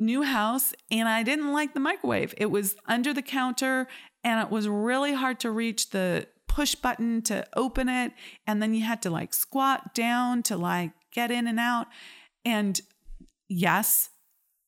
new 0.00 0.22
house 0.22 0.72
and 0.90 1.08
I 1.08 1.22
didn't 1.22 1.52
like 1.52 1.74
the 1.74 1.80
microwave. 1.80 2.34
It 2.36 2.50
was 2.50 2.74
under 2.86 3.14
the 3.14 3.22
counter 3.22 3.86
and 4.24 4.40
it 4.40 4.50
was 4.50 4.68
really 4.68 5.14
hard 5.14 5.38
to 5.40 5.50
reach 5.50 5.90
the 5.90 6.26
push 6.48 6.74
button 6.74 7.22
to 7.22 7.46
open 7.54 7.88
it. 7.88 8.12
And 8.46 8.60
then 8.60 8.74
you 8.74 8.82
had 8.82 9.00
to 9.02 9.10
like 9.10 9.32
squat 9.32 9.94
down 9.94 10.42
to 10.44 10.56
like 10.56 10.90
get 11.12 11.30
in 11.30 11.46
and 11.46 11.60
out. 11.60 11.86
And 12.44 12.80
yes, 13.48 14.10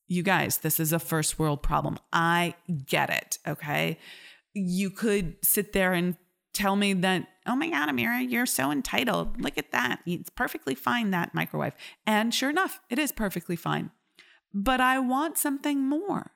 you 0.08 0.22
guys, 0.22 0.58
this 0.58 0.78
is 0.78 0.92
a 0.92 0.98
first 0.98 1.38
world 1.38 1.62
problem. 1.62 1.98
I 2.12 2.54
get 2.86 3.10
it. 3.10 3.38
Okay. 3.46 3.98
You 4.54 4.90
could 4.90 5.36
sit 5.42 5.72
there 5.72 5.92
and 5.92 6.16
tell 6.52 6.76
me 6.76 6.92
that, 6.92 7.26
oh 7.46 7.56
my 7.56 7.70
God, 7.70 7.88
Amira, 7.88 8.30
you're 8.30 8.46
so 8.46 8.70
entitled. 8.70 9.40
Look 9.40 9.56
at 9.56 9.72
that. 9.72 10.00
It's 10.04 10.30
perfectly 10.30 10.74
fine, 10.74 11.10
that 11.10 11.34
microwave. 11.34 11.72
And 12.06 12.34
sure 12.34 12.50
enough, 12.50 12.80
it 12.90 12.98
is 12.98 13.10
perfectly 13.10 13.56
fine. 13.56 13.90
But 14.52 14.80
I 14.80 14.98
want 14.98 15.38
something 15.38 15.80
more. 15.80 16.32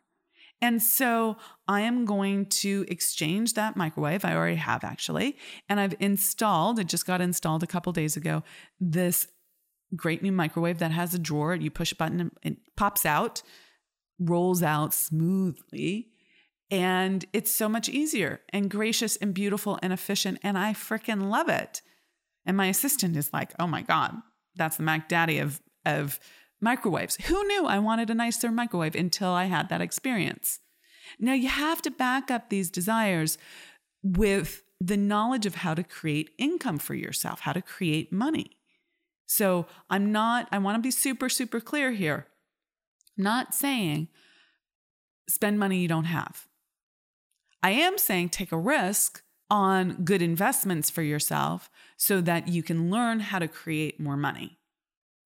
And 0.62 0.82
so 0.82 1.36
I 1.68 1.82
am 1.82 2.06
going 2.06 2.46
to 2.46 2.86
exchange 2.88 3.52
that 3.54 3.76
microwave. 3.76 4.24
I 4.24 4.34
already 4.34 4.56
have 4.56 4.84
actually. 4.84 5.36
And 5.68 5.78
I've 5.78 5.94
installed, 6.00 6.78
it 6.78 6.86
just 6.86 7.06
got 7.06 7.20
installed 7.20 7.62
a 7.62 7.66
couple 7.66 7.92
days 7.92 8.16
ago, 8.16 8.42
this 8.80 9.28
great 9.94 10.22
new 10.22 10.32
microwave 10.32 10.78
that 10.78 10.90
has 10.90 11.14
a 11.14 11.18
drawer. 11.18 11.54
You 11.54 11.70
push 11.70 11.92
a 11.92 11.96
button 11.96 12.20
and 12.20 12.32
it 12.42 12.58
pops 12.76 13.06
out, 13.06 13.42
rolls 14.18 14.62
out 14.62 14.92
smoothly. 14.92 16.08
And 16.70 17.24
it's 17.32 17.54
so 17.54 17.68
much 17.68 17.88
easier 17.88 18.40
and 18.52 18.70
gracious 18.70 19.16
and 19.16 19.32
beautiful 19.32 19.78
and 19.82 19.92
efficient. 19.92 20.38
And 20.42 20.58
I 20.58 20.72
freaking 20.72 21.30
love 21.30 21.48
it. 21.48 21.82
And 22.44 22.56
my 22.56 22.66
assistant 22.66 23.16
is 23.16 23.32
like, 23.32 23.52
oh 23.58 23.66
my 23.66 23.82
God, 23.82 24.16
that's 24.56 24.76
the 24.76 24.82
Mac 24.82 25.08
Daddy 25.08 25.38
of, 25.38 25.60
of 25.84 26.18
microwaves. 26.60 27.16
Who 27.26 27.44
knew 27.44 27.66
I 27.66 27.78
wanted 27.78 28.10
a 28.10 28.14
nicer 28.14 28.50
microwave 28.50 28.96
until 28.96 29.30
I 29.30 29.44
had 29.44 29.68
that 29.68 29.80
experience? 29.80 30.60
Now, 31.20 31.34
you 31.34 31.48
have 31.48 31.82
to 31.82 31.90
back 31.90 32.30
up 32.30 32.50
these 32.50 32.70
desires 32.70 33.38
with 34.02 34.62
the 34.80 34.96
knowledge 34.96 35.46
of 35.46 35.56
how 35.56 35.74
to 35.74 35.82
create 35.82 36.30
income 36.38 36.78
for 36.78 36.94
yourself, 36.94 37.40
how 37.40 37.52
to 37.52 37.62
create 37.62 38.12
money. 38.12 38.55
So, 39.26 39.66
I'm 39.90 40.12
not, 40.12 40.48
I 40.52 40.58
want 40.58 40.76
to 40.76 40.82
be 40.82 40.90
super, 40.90 41.28
super 41.28 41.60
clear 41.60 41.92
here. 41.92 42.26
Not 43.16 43.54
saying 43.54 44.08
spend 45.28 45.58
money 45.58 45.78
you 45.78 45.88
don't 45.88 46.04
have. 46.04 46.46
I 47.62 47.70
am 47.70 47.98
saying 47.98 48.28
take 48.28 48.52
a 48.52 48.58
risk 48.58 49.22
on 49.50 50.04
good 50.04 50.22
investments 50.22 50.90
for 50.90 51.02
yourself 51.02 51.70
so 51.96 52.20
that 52.20 52.48
you 52.48 52.62
can 52.62 52.90
learn 52.90 53.20
how 53.20 53.38
to 53.38 53.48
create 53.48 53.98
more 54.00 54.16
money. 54.16 54.58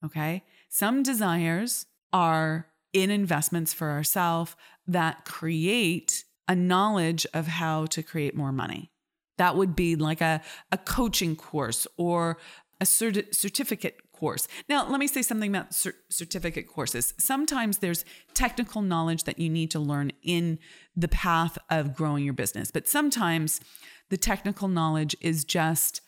Okay. 0.04 0.44
Some 0.68 1.02
desires 1.02 1.86
are 2.12 2.68
in 2.92 3.10
investments 3.10 3.72
for 3.72 3.90
ourselves 3.90 4.56
that 4.86 5.24
create 5.24 6.24
a 6.48 6.54
knowledge 6.54 7.26
of 7.32 7.46
how 7.46 7.86
to 7.86 8.02
create 8.02 8.34
more 8.34 8.52
money. 8.52 8.90
That 9.38 9.56
would 9.56 9.76
be 9.76 9.96
like 9.96 10.20
a, 10.20 10.42
a 10.72 10.78
coaching 10.78 11.36
course 11.36 11.86
or 11.96 12.38
a 12.80 12.84
cert- 12.84 13.34
certificate 13.34 14.00
course. 14.12 14.46
Now, 14.68 14.88
let 14.88 15.00
me 15.00 15.06
say 15.06 15.22
something 15.22 15.54
about 15.54 15.74
certificate 16.10 16.68
courses. 16.68 17.14
Sometimes 17.18 17.78
there's 17.78 18.04
technical 18.34 18.82
knowledge 18.82 19.24
that 19.24 19.38
you 19.38 19.48
need 19.48 19.70
to 19.72 19.80
learn 19.80 20.12
in 20.22 20.58
the 20.94 21.08
path 21.08 21.58
of 21.70 21.94
growing 21.94 22.24
your 22.24 22.34
business, 22.34 22.70
but 22.70 22.86
sometimes 22.86 23.60
the 24.10 24.16
technical 24.16 24.68
knowledge 24.68 25.16
is 25.20 25.44
just 25.44 26.02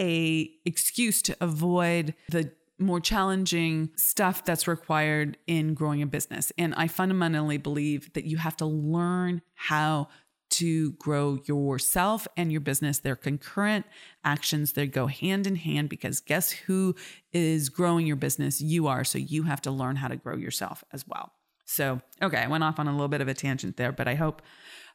a 0.00 0.50
excuse 0.64 1.22
to 1.22 1.36
avoid 1.40 2.14
the 2.30 2.52
more 2.78 3.00
challenging 3.00 3.90
stuff 3.96 4.44
that's 4.44 4.66
required 4.66 5.36
in 5.46 5.74
growing 5.74 6.02
a 6.02 6.06
business. 6.06 6.50
And 6.58 6.74
I 6.74 6.88
fundamentally 6.88 7.58
believe 7.58 8.12
that 8.14 8.24
you 8.24 8.38
have 8.38 8.56
to 8.56 8.66
learn 8.66 9.42
how 9.54 10.08
to 10.52 10.92
grow 10.92 11.38
yourself 11.46 12.28
and 12.36 12.52
your 12.52 12.60
business. 12.60 12.98
They're 12.98 13.16
concurrent 13.16 13.86
actions 14.24 14.72
they 14.72 14.86
go 14.86 15.06
hand 15.06 15.46
in 15.46 15.56
hand 15.56 15.88
because 15.88 16.20
guess 16.20 16.50
who 16.50 16.94
is 17.32 17.68
growing 17.68 18.06
your 18.06 18.16
business? 18.16 18.60
You 18.60 18.86
are. 18.86 19.04
So 19.04 19.18
you 19.18 19.44
have 19.44 19.62
to 19.62 19.70
learn 19.70 19.96
how 19.96 20.08
to 20.08 20.16
grow 20.16 20.36
yourself 20.36 20.84
as 20.92 21.06
well. 21.06 21.32
So, 21.64 22.00
okay, 22.20 22.38
I 22.38 22.48
went 22.48 22.64
off 22.64 22.78
on 22.78 22.86
a 22.86 22.92
little 22.92 23.08
bit 23.08 23.22
of 23.22 23.28
a 23.28 23.34
tangent 23.34 23.76
there, 23.76 23.92
but 23.92 24.06
I 24.06 24.14
hope 24.14 24.42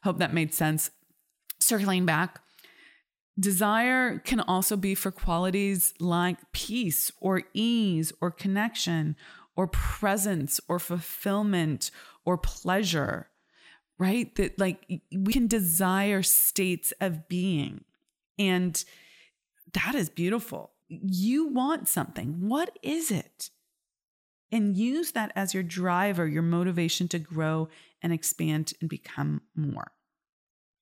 hope 0.04 0.18
that 0.18 0.32
made 0.32 0.54
sense. 0.54 0.90
Circling 1.60 2.06
back, 2.06 2.40
desire 3.38 4.18
can 4.20 4.38
also 4.40 4.76
be 4.76 4.94
for 4.94 5.10
qualities 5.10 5.92
like 5.98 6.38
peace 6.52 7.10
or 7.20 7.42
ease 7.52 8.12
or 8.20 8.30
connection 8.30 9.16
or 9.56 9.66
presence 9.66 10.60
or 10.68 10.78
fulfillment 10.78 11.90
or 12.24 12.38
pleasure 12.38 13.28
right? 13.98 14.34
That 14.36 14.58
like 14.58 15.00
we 15.12 15.32
can 15.32 15.46
desire 15.46 16.22
states 16.22 16.92
of 17.00 17.28
being. 17.28 17.84
And 18.38 18.82
that 19.74 19.94
is 19.94 20.08
beautiful. 20.08 20.70
You 20.88 21.48
want 21.48 21.88
something. 21.88 22.48
What 22.48 22.78
is 22.82 23.10
it? 23.10 23.50
And 24.50 24.76
use 24.76 25.12
that 25.12 25.32
as 25.36 25.52
your 25.52 25.62
driver, 25.62 26.26
your 26.26 26.42
motivation 26.42 27.08
to 27.08 27.18
grow 27.18 27.68
and 28.00 28.12
expand 28.12 28.72
and 28.80 28.88
become 28.88 29.42
more. 29.54 29.92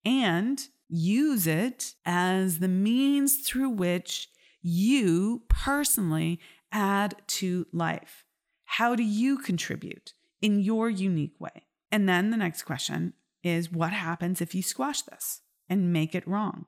And 0.05 0.63
use 0.89 1.49
it 1.49 1.95
as 2.05 2.61
the 2.61 2.69
means 2.69 3.39
through 3.39 3.71
which 3.71 4.29
you 4.63 5.43
personally 5.49 6.39
add 6.71 7.17
to 7.27 7.67
life. 7.73 8.25
How 8.65 8.95
do 8.95 9.03
you 9.03 9.39
contribute 9.39 10.13
in 10.41 10.61
your 10.61 10.89
unique 10.89 11.41
way? 11.41 11.66
And 11.91 12.09
then 12.09 12.31
the 12.31 12.37
next 12.37 12.63
question 12.63 13.15
is 13.43 13.71
what 13.71 13.93
happens 13.93 14.41
if 14.41 14.55
you 14.55 14.63
squash 14.63 15.03
this 15.03 15.41
and 15.69 15.93
make 15.93 16.15
it 16.15 16.27
wrong? 16.27 16.67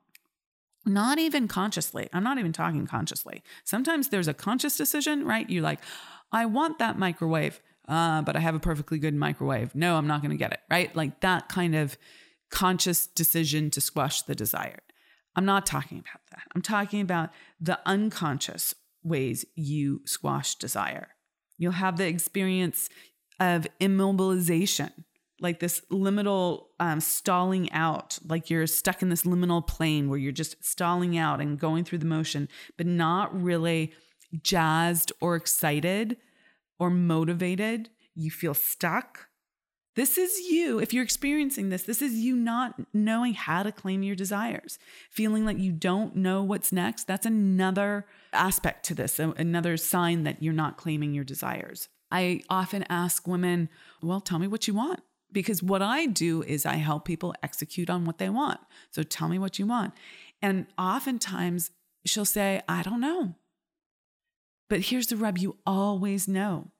Not 0.85 1.19
even 1.19 1.47
consciously. 1.47 2.09
I'm 2.13 2.23
not 2.23 2.37
even 2.37 2.53
talking 2.53 2.87
consciously. 2.87 3.43
Sometimes 3.63 4.09
there's 4.09 4.27
a 4.27 4.33
conscious 4.33 4.77
decision, 4.77 5.25
right? 5.25 5.49
You're 5.49 5.63
like, 5.63 5.81
I 6.31 6.45
want 6.45 6.79
that 6.79 6.97
microwave, 6.97 7.61
uh, 7.87 8.21
but 8.21 8.35
I 8.35 8.39
have 8.39 8.55
a 8.55 8.59
perfectly 8.59 8.97
good 8.97 9.13
microwave. 9.13 9.75
No, 9.75 9.97
I'm 9.97 10.07
not 10.07 10.21
going 10.21 10.31
to 10.31 10.37
get 10.37 10.53
it, 10.53 10.61
right? 10.69 10.95
Like 10.95 11.19
that 11.19 11.49
kind 11.49 11.75
of 11.75 11.97
conscious 12.49 13.07
decision 13.07 13.69
to 13.71 13.81
squash 13.81 14.21
the 14.21 14.35
desire. 14.35 14.79
I'm 15.35 15.45
not 15.45 15.65
talking 15.65 15.99
about 15.99 16.21
that. 16.31 16.43
I'm 16.55 16.61
talking 16.61 17.01
about 17.01 17.29
the 17.59 17.79
unconscious 17.85 18.73
ways 19.03 19.45
you 19.55 20.01
squash 20.05 20.55
desire. 20.55 21.09
You'll 21.57 21.73
have 21.73 21.97
the 21.97 22.07
experience 22.07 22.89
of 23.39 23.67
immobilization 23.79 24.91
like 25.41 25.59
this 25.59 25.81
liminal 25.91 26.65
um, 26.79 26.99
stalling 26.99 27.71
out, 27.71 28.19
like 28.27 28.49
you're 28.49 28.67
stuck 28.67 29.01
in 29.01 29.09
this 29.09 29.23
liminal 29.23 29.65
plane 29.65 30.09
where 30.09 30.19
you're 30.19 30.31
just 30.31 30.63
stalling 30.63 31.17
out 31.17 31.41
and 31.41 31.59
going 31.59 31.83
through 31.83 31.99
the 31.99 32.05
motion, 32.05 32.49
but 32.77 32.85
not 32.85 33.41
really 33.41 33.93
jazzed 34.41 35.11
or 35.21 35.35
excited 35.35 36.17
or 36.77 36.89
motivated. 36.89 37.89
You 38.15 38.31
feel 38.31 38.53
stuck. 38.53 39.27
This 39.95 40.17
is 40.17 40.39
you. 40.49 40.79
If 40.79 40.93
you're 40.93 41.03
experiencing 41.03 41.69
this, 41.69 41.83
this 41.83 42.01
is 42.01 42.13
you 42.13 42.35
not 42.35 42.75
knowing 42.93 43.33
how 43.33 43.63
to 43.63 43.71
claim 43.71 44.03
your 44.03 44.15
desires, 44.15 44.79
feeling 45.09 45.45
like 45.45 45.57
you 45.57 45.71
don't 45.71 46.15
know 46.15 46.41
what's 46.43 46.71
next. 46.71 47.05
That's 47.05 47.25
another 47.25 48.05
aspect 48.31 48.85
to 48.85 48.93
this, 48.93 49.19
another 49.19 49.75
sign 49.77 50.23
that 50.23 50.41
you're 50.41 50.53
not 50.53 50.77
claiming 50.77 51.13
your 51.13 51.23
desires. 51.25 51.89
I 52.11 52.41
often 52.49 52.85
ask 52.89 53.27
women, 53.27 53.69
well, 54.01 54.21
tell 54.21 54.39
me 54.39 54.47
what 54.47 54.67
you 54.67 54.73
want 54.73 55.01
because 55.31 55.61
what 55.61 55.81
I 55.81 56.05
do 56.05 56.41
is 56.43 56.65
I 56.65 56.75
help 56.75 57.05
people 57.05 57.35
execute 57.43 57.89
on 57.89 58.05
what 58.05 58.17
they 58.17 58.29
want. 58.29 58.59
So 58.91 59.03
tell 59.03 59.27
me 59.27 59.39
what 59.39 59.59
you 59.59 59.67
want. 59.67 59.93
And 60.41 60.67
oftentimes 60.77 61.71
she'll 62.05 62.25
say, 62.25 62.61
I 62.67 62.81
don't 62.81 63.01
know. 63.01 63.35
But 64.69 64.81
here's 64.81 65.07
the 65.07 65.17
rub 65.17 65.37
you 65.37 65.57
always 65.65 66.27
know, 66.27 66.71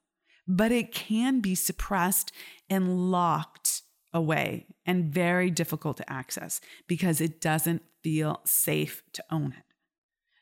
but 0.48 0.72
it 0.72 0.94
can 0.94 1.40
be 1.40 1.56
suppressed 1.56 2.32
and 2.70 3.12
locked 3.12 3.82
away 4.14 4.68
and 4.86 5.06
very 5.06 5.50
difficult 5.50 5.98
to 5.98 6.12
access 6.12 6.62
because 6.88 7.20
it 7.20 7.42
doesn't 7.42 7.82
feel 8.04 8.42
safe 8.46 9.04
to 9.14 9.24
own 9.32 9.54
it. 9.58 9.64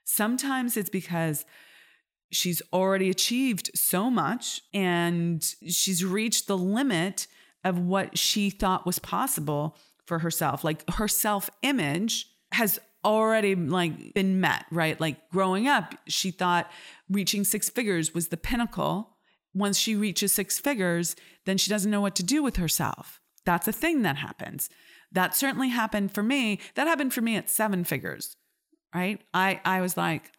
Sometimes 0.04 0.78
it's 0.78 0.90
because 0.90 1.46
she's 2.32 2.62
already 2.74 3.10
achieved 3.10 3.72
so 3.76 4.10
much 4.10 4.62
and 4.74 5.44
she's 5.68 6.04
reached 6.04 6.48
the 6.48 6.58
limit 6.58 7.28
of 7.64 7.80
what 7.80 8.18
she 8.18 8.50
thought 8.50 8.86
was 8.86 9.00
possible 9.00 9.78
for 10.06 10.20
herself. 10.20 10.64
Like 10.64 10.90
her 10.92 11.08
self 11.08 11.50
image 11.62 12.28
has 12.54 12.80
already 13.04 13.56
like 13.56 14.14
been 14.14 14.40
met, 14.40 14.66
right? 14.72 15.00
Like 15.00 15.30
growing 15.30 15.68
up, 15.68 15.96
she 16.08 16.32
thought 16.32 16.70
reaching 17.10 17.44
six 17.44 17.70
figures 17.70 18.14
was 18.14 18.30
the 18.30 18.38
pinnacle. 18.38 19.18
Once 19.54 19.78
she 19.78 19.96
reaches 19.96 20.32
six 20.32 20.60
figures, 20.60 21.16
then 21.46 21.58
she 21.58 21.70
doesn't 21.70 21.90
know 21.90 22.02
what 22.02 22.16
to 22.16 22.24
do 22.24 22.44
with 22.44 22.58
herself. 22.58 23.20
That's 23.46 23.68
a 23.68 23.74
thing 23.74 24.02
that 24.04 24.18
happens. 24.18 24.70
That 25.12 25.36
certainly 25.36 25.70
happened 25.70 26.12
for 26.12 26.22
me. 26.22 26.60
That 26.76 26.88
happened 26.88 27.14
for 27.14 27.22
me 27.22 27.38
at 27.38 27.50
seven 27.50 27.84
figures, 27.84 28.36
right? 28.94 29.22
I 29.34 29.62
I 29.64 29.82
was 29.82 29.96
like, 29.98 30.32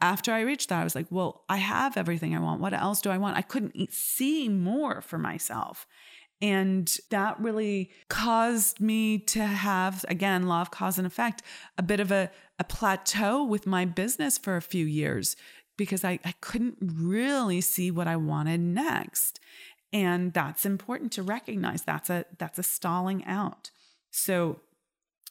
after 0.00 0.32
I 0.32 0.40
reached 0.40 0.68
that, 0.68 0.80
I 0.80 0.84
was 0.84 0.94
like, 0.94 1.06
well, 1.10 1.44
I 1.48 1.56
have 1.56 1.96
everything 1.96 2.34
I 2.34 2.40
want. 2.40 2.60
What 2.60 2.74
else 2.74 3.00
do 3.00 3.10
I 3.10 3.18
want? 3.18 3.36
I 3.36 3.42
couldn't 3.42 3.92
see 3.92 4.48
more 4.48 5.00
for 5.00 5.18
myself. 5.18 5.86
And 6.40 6.96
that 7.10 7.40
really 7.40 7.90
caused 8.08 8.80
me 8.80 9.18
to 9.18 9.44
have, 9.44 10.04
again, 10.08 10.46
law 10.46 10.60
of 10.60 10.70
cause 10.70 10.96
and 10.96 11.06
effect, 11.06 11.42
a 11.76 11.82
bit 11.82 11.98
of 11.98 12.12
a, 12.12 12.30
a 12.58 12.64
plateau 12.64 13.42
with 13.42 13.66
my 13.66 13.84
business 13.84 14.38
for 14.38 14.56
a 14.56 14.62
few 14.62 14.86
years 14.86 15.34
because 15.76 16.04
I, 16.04 16.18
I 16.24 16.34
couldn't 16.40 16.76
really 16.80 17.60
see 17.60 17.90
what 17.90 18.06
I 18.06 18.16
wanted 18.16 18.60
next. 18.60 19.40
And 19.92 20.34
that's 20.34 20.66
important 20.66 21.12
to 21.12 21.22
recognize. 21.22 21.82
That's 21.82 22.10
a 22.10 22.26
that's 22.36 22.58
a 22.58 22.62
stalling 22.62 23.24
out. 23.24 23.70
So 24.10 24.60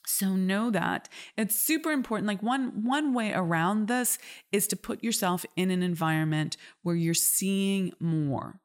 so 0.04 0.30
know 0.30 0.70
that 0.70 1.08
it's 1.36 1.54
super 1.54 1.92
important. 1.92 2.26
Like 2.26 2.42
one 2.42 2.82
one 2.84 3.14
way 3.14 3.32
around 3.32 3.86
this 3.86 4.18
is 4.50 4.66
to 4.68 4.76
put 4.76 5.04
yourself 5.04 5.46
in 5.54 5.70
an 5.70 5.82
environment 5.82 6.56
where 6.82 6.96
you're 6.96 7.14
seeing 7.14 7.92
more. 8.00 8.60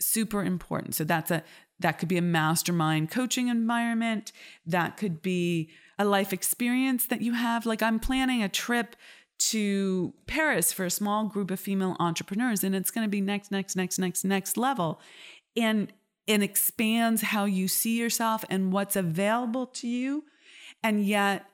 Super 0.00 0.42
important. 0.42 0.94
So 0.94 1.04
that's 1.04 1.30
a 1.30 1.42
that 1.80 1.98
could 1.98 2.08
be 2.08 2.18
a 2.18 2.22
mastermind 2.22 3.10
coaching 3.10 3.48
environment. 3.48 4.32
That 4.66 4.96
could 4.96 5.22
be 5.22 5.70
a 5.98 6.04
life 6.04 6.32
experience 6.32 7.06
that 7.06 7.22
you 7.22 7.32
have. 7.32 7.66
Like 7.66 7.82
I'm 7.82 7.98
planning 7.98 8.42
a 8.42 8.48
trip 8.48 8.96
to 9.38 10.12
Paris 10.26 10.72
for 10.72 10.84
a 10.84 10.90
small 10.90 11.26
group 11.26 11.50
of 11.50 11.58
female 11.58 11.96
entrepreneurs, 11.98 12.62
and 12.62 12.74
it's 12.74 12.90
going 12.90 13.06
to 13.06 13.10
be 13.10 13.22
next, 13.22 13.50
next, 13.50 13.74
next, 13.74 13.98
next, 13.98 14.24
next 14.24 14.56
level. 14.58 15.00
And 15.56 15.92
it 16.26 16.42
expands 16.42 17.22
how 17.22 17.46
you 17.46 17.66
see 17.66 17.98
yourself 17.98 18.44
and 18.50 18.72
what's 18.72 18.96
available 18.96 19.66
to 19.66 19.88
you. 19.88 20.24
And 20.82 21.04
yet, 21.04 21.46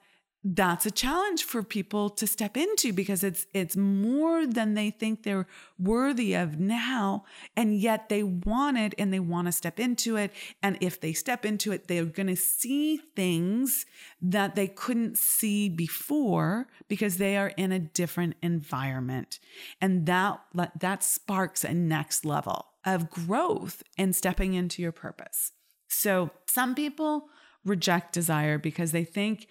that's 0.54 0.86
a 0.86 0.90
challenge 0.92 1.42
for 1.42 1.62
people 1.62 2.08
to 2.08 2.26
step 2.26 2.56
into 2.56 2.92
because 2.92 3.24
it's 3.24 3.46
it's 3.52 3.76
more 3.76 4.46
than 4.46 4.74
they 4.74 4.90
think 4.90 5.22
they're 5.22 5.48
worthy 5.76 6.34
of 6.34 6.60
now 6.60 7.24
and 7.56 7.76
yet 7.78 8.08
they 8.08 8.22
want 8.22 8.78
it 8.78 8.94
and 8.96 9.12
they 9.12 9.18
want 9.18 9.48
to 9.48 9.52
step 9.52 9.80
into 9.80 10.16
it 10.16 10.30
and 10.62 10.78
if 10.80 11.00
they 11.00 11.12
step 11.12 11.44
into 11.44 11.72
it 11.72 11.88
they're 11.88 12.04
going 12.04 12.28
to 12.28 12.36
see 12.36 12.96
things 13.16 13.86
that 14.22 14.54
they 14.54 14.68
couldn't 14.68 15.18
see 15.18 15.68
before 15.68 16.68
because 16.88 17.16
they 17.16 17.36
are 17.36 17.52
in 17.56 17.72
a 17.72 17.78
different 17.78 18.34
environment. 18.42 19.38
And 19.80 20.06
that 20.06 20.40
that 20.78 21.02
sparks 21.02 21.64
a 21.64 21.74
next 21.74 22.24
level 22.24 22.66
of 22.84 23.10
growth 23.10 23.82
and 23.98 24.14
stepping 24.14 24.54
into 24.54 24.80
your 24.80 24.92
purpose. 24.92 25.52
So 25.88 26.30
some 26.46 26.74
people 26.74 27.28
reject 27.64 28.12
desire 28.12 28.58
because 28.58 28.92
they 28.92 29.04
think 29.04 29.48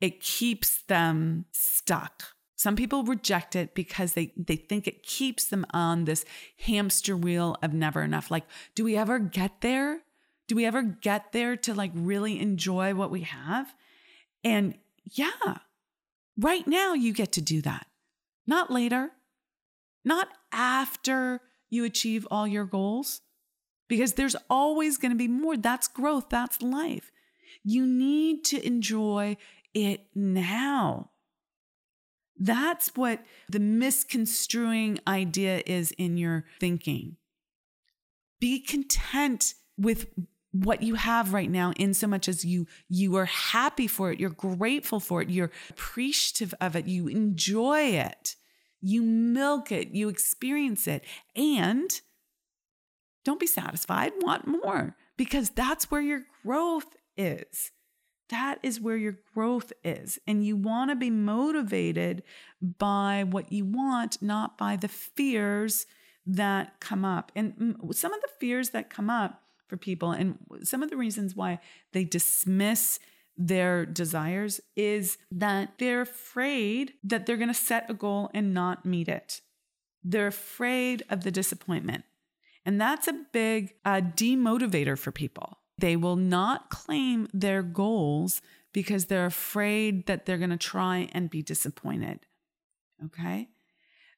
it 0.00 0.20
keeps 0.20 0.82
them 0.82 1.44
stuck. 1.52 2.24
Some 2.56 2.76
people 2.76 3.04
reject 3.04 3.56
it 3.56 3.74
because 3.74 4.12
they, 4.12 4.32
they 4.36 4.56
think 4.56 4.86
it 4.86 5.02
keeps 5.02 5.46
them 5.46 5.64
on 5.70 6.04
this 6.04 6.24
hamster 6.58 7.16
wheel 7.16 7.56
of 7.62 7.72
never 7.72 8.02
enough. 8.02 8.30
Like, 8.30 8.44
do 8.74 8.84
we 8.84 8.96
ever 8.96 9.18
get 9.18 9.62
there? 9.62 10.02
Do 10.46 10.56
we 10.56 10.66
ever 10.66 10.82
get 10.82 11.32
there 11.32 11.56
to 11.56 11.72
like 11.72 11.92
really 11.94 12.38
enjoy 12.38 12.94
what 12.94 13.10
we 13.10 13.22
have? 13.22 13.74
And 14.44 14.74
yeah, 15.04 15.58
right 16.38 16.66
now 16.66 16.92
you 16.92 17.12
get 17.12 17.32
to 17.32 17.40
do 17.40 17.62
that, 17.62 17.86
not 18.46 18.70
later, 18.70 19.12
not 20.04 20.28
after 20.52 21.40
you 21.70 21.84
achieve 21.84 22.26
all 22.30 22.46
your 22.46 22.64
goals, 22.64 23.20
because 23.88 24.14
there's 24.14 24.36
always 24.48 24.98
going 24.98 25.12
to 25.12 25.16
be 25.16 25.28
more. 25.28 25.56
That's 25.56 25.88
growth, 25.88 26.28
that's 26.28 26.60
life. 26.60 27.10
You 27.64 27.86
need 27.86 28.44
to 28.46 28.66
enjoy 28.66 29.36
it 29.74 30.06
now. 30.14 31.10
That's 32.38 32.92
what 32.96 33.20
the 33.48 33.60
misconstruing 33.60 34.98
idea 35.06 35.62
is 35.66 35.92
in 35.92 36.16
your 36.16 36.46
thinking. 36.58 37.16
Be 38.40 38.60
content 38.60 39.54
with 39.76 40.06
what 40.52 40.82
you 40.82 40.94
have 40.94 41.32
right 41.32 41.50
now 41.50 41.72
in 41.76 41.94
so 41.94 42.06
much 42.06 42.28
as 42.28 42.44
you 42.44 42.66
you 42.88 43.14
are 43.16 43.26
happy 43.26 43.86
for 43.86 44.10
it 44.10 44.18
you're 44.18 44.30
grateful 44.30 44.98
for 44.98 45.22
it 45.22 45.30
you're 45.30 45.52
appreciative 45.68 46.52
of 46.60 46.74
it 46.74 46.86
you 46.86 47.06
enjoy 47.06 47.80
it 47.80 48.34
you 48.80 49.00
milk 49.00 49.70
it 49.70 49.94
you 49.94 50.08
experience 50.08 50.88
it 50.88 51.04
and 51.36 52.00
don't 53.24 53.38
be 53.38 53.46
satisfied 53.46 54.12
want 54.22 54.46
more 54.46 54.96
because 55.16 55.50
that's 55.50 55.88
where 55.90 56.00
your 56.00 56.22
growth 56.42 56.96
is 57.16 57.70
that 58.30 58.58
is 58.62 58.80
where 58.80 58.96
your 58.96 59.18
growth 59.34 59.72
is. 59.84 60.18
And 60.26 60.44
you 60.44 60.56
want 60.56 60.90
to 60.90 60.96
be 60.96 61.10
motivated 61.10 62.22
by 62.60 63.24
what 63.28 63.52
you 63.52 63.64
want, 63.64 64.22
not 64.22 64.56
by 64.56 64.76
the 64.76 64.88
fears 64.88 65.86
that 66.26 66.80
come 66.80 67.04
up. 67.04 67.32
And 67.36 67.76
some 67.92 68.12
of 68.12 68.20
the 68.20 68.28
fears 68.38 68.70
that 68.70 68.90
come 68.90 69.10
up 69.10 69.42
for 69.68 69.76
people, 69.76 70.12
and 70.12 70.38
some 70.62 70.82
of 70.82 70.90
the 70.90 70.96
reasons 70.96 71.36
why 71.36 71.60
they 71.92 72.04
dismiss 72.04 72.98
their 73.36 73.86
desires 73.86 74.60
is 74.76 75.16
that 75.30 75.78
they're 75.78 76.02
afraid 76.02 76.92
that 77.02 77.24
they're 77.24 77.36
going 77.36 77.48
to 77.48 77.54
set 77.54 77.90
a 77.90 77.94
goal 77.94 78.30
and 78.34 78.52
not 78.52 78.84
meet 78.84 79.08
it. 79.08 79.40
They're 80.04 80.26
afraid 80.26 81.02
of 81.08 81.24
the 81.24 81.30
disappointment. 81.30 82.04
And 82.66 82.80
that's 82.80 83.08
a 83.08 83.24
big 83.32 83.74
uh, 83.84 84.02
demotivator 84.02 84.98
for 84.98 85.10
people. 85.10 85.59
They 85.80 85.96
will 85.96 86.16
not 86.16 86.70
claim 86.70 87.28
their 87.32 87.62
goals 87.62 88.42
because 88.72 89.06
they're 89.06 89.26
afraid 89.26 90.06
that 90.06 90.26
they're 90.26 90.38
going 90.38 90.50
to 90.50 90.56
try 90.56 91.08
and 91.12 91.30
be 91.30 91.42
disappointed. 91.42 92.20
Okay? 93.04 93.48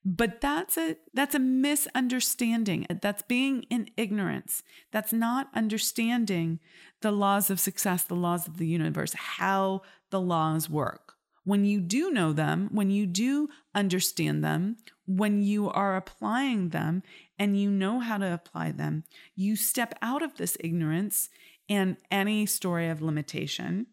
But 0.04 0.40
that's 0.40 0.76
a 0.76 0.96
that's 1.14 1.36
a 1.36 1.38
misunderstanding. 1.38 2.86
That's 3.00 3.22
being 3.22 3.62
in 3.70 3.88
ignorance. 3.96 4.64
That's 4.90 5.12
not 5.12 5.48
understanding 5.54 6.58
the 7.02 7.12
laws 7.12 7.50
of 7.50 7.60
success, 7.60 8.02
the 8.02 8.16
laws 8.16 8.48
of 8.48 8.56
the 8.56 8.66
universe, 8.66 9.12
how 9.12 9.82
the 10.10 10.20
laws 10.20 10.68
work. 10.68 11.14
When 11.44 11.64
you 11.64 11.80
do 11.80 12.10
know 12.10 12.32
them, 12.32 12.68
when 12.72 12.90
you 12.90 13.06
do 13.06 13.48
understand 13.74 14.42
them, 14.44 14.76
when 15.06 15.42
you 15.42 15.68
are 15.68 15.96
applying 15.96 16.68
them 16.68 17.02
and 17.38 17.60
you 17.60 17.70
know 17.70 17.98
how 18.00 18.18
to 18.18 18.32
apply 18.32 18.72
them, 18.72 19.04
you 19.34 19.56
step 19.56 19.94
out 20.00 20.22
of 20.22 20.36
this 20.36 20.56
ignorance 20.60 21.28
and 21.72 21.96
any 22.10 22.44
story 22.44 22.88
of 22.88 23.00
limitation 23.00 23.86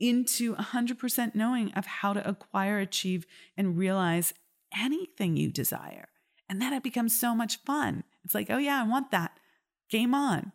into 0.00 0.56
100% 0.56 1.34
knowing 1.34 1.72
of 1.74 1.86
how 1.86 2.12
to 2.12 2.28
acquire, 2.28 2.80
achieve, 2.80 3.24
and 3.56 3.78
realize 3.78 4.34
anything 4.76 5.36
you 5.36 5.52
desire. 5.52 6.08
And 6.48 6.60
then 6.60 6.72
it 6.72 6.82
becomes 6.82 7.18
so 7.18 7.32
much 7.32 7.58
fun. 7.58 8.02
It's 8.24 8.34
like, 8.34 8.50
oh, 8.50 8.58
yeah, 8.58 8.82
I 8.82 8.88
want 8.88 9.12
that. 9.12 9.38
Game 9.88 10.12
on. 10.12 10.50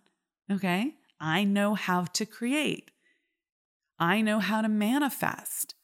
Okay. 0.51 0.95
I 1.19 1.45
know 1.45 1.75
how 1.75 2.03
to 2.03 2.25
create. 2.25 2.91
I 3.97 4.19
know 4.19 4.39
how 4.39 4.61
to 4.61 4.69
manifest. 4.69 5.75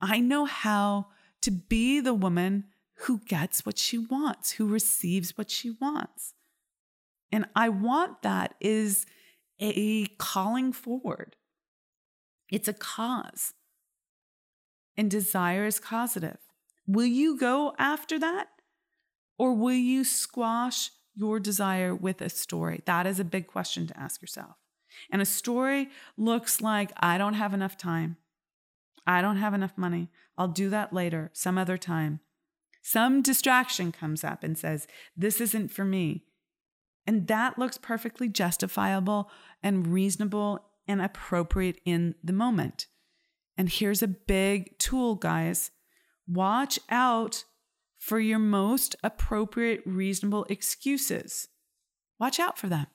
I 0.00 0.20
know 0.20 0.44
how 0.44 1.06
to 1.40 1.50
be 1.50 2.00
the 2.00 2.14
woman 2.14 2.64
who 3.04 3.20
gets 3.20 3.64
what 3.64 3.78
she 3.78 3.96
wants, 3.96 4.52
who 4.52 4.66
receives 4.66 5.38
what 5.38 5.50
she 5.50 5.70
wants. 5.70 6.34
And 7.32 7.46
I 7.56 7.70
want 7.70 8.20
that 8.22 8.54
is 8.60 9.06
a 9.60 10.06
calling 10.18 10.72
forward. 10.72 11.36
It's 12.50 12.68
a 12.68 12.72
cause. 12.72 13.54
And 14.96 15.10
desire 15.10 15.66
is 15.66 15.78
causative. 15.78 16.38
Will 16.86 17.06
you 17.06 17.38
go 17.38 17.74
after 17.78 18.18
that? 18.18 18.48
Or 19.38 19.54
will 19.54 19.72
you 19.72 20.04
squash 20.04 20.90
your 21.14 21.40
desire 21.40 21.94
with 21.94 22.20
a 22.20 22.28
story? 22.28 22.82
That 22.84 23.06
is 23.06 23.20
a 23.20 23.24
big 23.24 23.46
question 23.46 23.86
to 23.86 23.98
ask 23.98 24.20
yourself. 24.20 24.56
And 25.10 25.22
a 25.22 25.26
story 25.26 25.88
looks 26.16 26.60
like 26.60 26.92
I 26.96 27.16
don't 27.16 27.34
have 27.34 27.54
enough 27.54 27.76
time. 27.76 28.16
I 29.06 29.22
don't 29.22 29.38
have 29.38 29.54
enough 29.54 29.76
money. 29.76 30.08
I'll 30.36 30.48
do 30.48 30.68
that 30.70 30.92
later, 30.92 31.30
some 31.32 31.56
other 31.56 31.78
time. 31.78 32.20
Some 32.82 33.22
distraction 33.22 33.92
comes 33.92 34.24
up 34.24 34.42
and 34.42 34.56
says, 34.56 34.86
This 35.16 35.40
isn't 35.40 35.70
for 35.70 35.84
me. 35.84 36.24
And 37.10 37.26
that 37.26 37.58
looks 37.58 37.76
perfectly 37.76 38.28
justifiable 38.28 39.32
and 39.64 39.88
reasonable 39.88 40.64
and 40.86 41.02
appropriate 41.02 41.80
in 41.84 42.14
the 42.22 42.32
moment. 42.32 42.86
And 43.58 43.68
here's 43.68 44.00
a 44.00 44.06
big 44.06 44.78
tool, 44.78 45.16
guys 45.16 45.72
watch 46.28 46.78
out 46.88 47.42
for 47.98 48.20
your 48.20 48.38
most 48.38 48.94
appropriate, 49.02 49.82
reasonable 49.84 50.46
excuses. 50.48 51.48
Watch 52.20 52.38
out 52.38 52.56
for 52.56 52.68
them. 52.68 52.86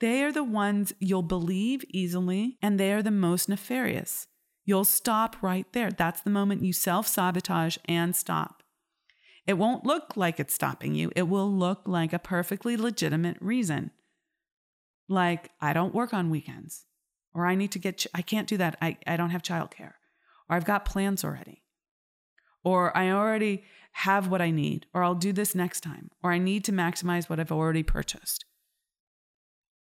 They 0.00 0.24
are 0.24 0.32
the 0.32 0.42
ones 0.42 0.92
you'll 0.98 1.22
believe 1.22 1.84
easily, 1.88 2.58
and 2.60 2.80
they 2.80 2.92
are 2.92 3.02
the 3.02 3.12
most 3.12 3.48
nefarious. 3.48 4.26
You'll 4.64 4.84
stop 4.84 5.40
right 5.40 5.72
there. 5.72 5.92
That's 5.92 6.20
the 6.20 6.30
moment 6.30 6.64
you 6.64 6.72
self 6.72 7.06
sabotage 7.06 7.76
and 7.84 8.16
stop. 8.16 8.59
It 9.46 9.54
won't 9.54 9.86
look 9.86 10.16
like 10.16 10.38
it's 10.38 10.54
stopping 10.54 10.94
you, 10.94 11.10
it 11.16 11.28
will 11.28 11.50
look 11.50 11.82
like 11.86 12.12
a 12.12 12.18
perfectly 12.18 12.76
legitimate 12.76 13.38
reason 13.40 13.90
like 15.10 15.50
I 15.60 15.72
don't 15.72 15.94
work 15.94 16.14
on 16.14 16.30
weekends, 16.30 16.86
or 17.34 17.44
I 17.44 17.56
need 17.56 17.72
to 17.72 17.78
get, 17.78 17.98
ch- 17.98 18.08
I 18.14 18.22
can't 18.22 18.48
do 18.48 18.56
that. 18.58 18.76
I, 18.80 18.96
I 19.06 19.16
don't 19.16 19.30
have 19.30 19.42
childcare, 19.42 19.94
or 20.48 20.56
I've 20.56 20.64
got 20.64 20.84
plans 20.84 21.24
already, 21.24 21.64
or 22.62 22.96
I 22.96 23.10
already 23.10 23.64
have 23.92 24.28
what 24.28 24.40
I 24.40 24.52
need, 24.52 24.86
or 24.94 25.02
I'll 25.02 25.16
do 25.16 25.32
this 25.32 25.54
next 25.54 25.80
time, 25.80 26.10
or 26.22 26.32
I 26.32 26.38
need 26.38 26.64
to 26.64 26.72
maximize 26.72 27.28
what 27.28 27.40
I've 27.40 27.52
already 27.52 27.82
purchased. 27.82 28.44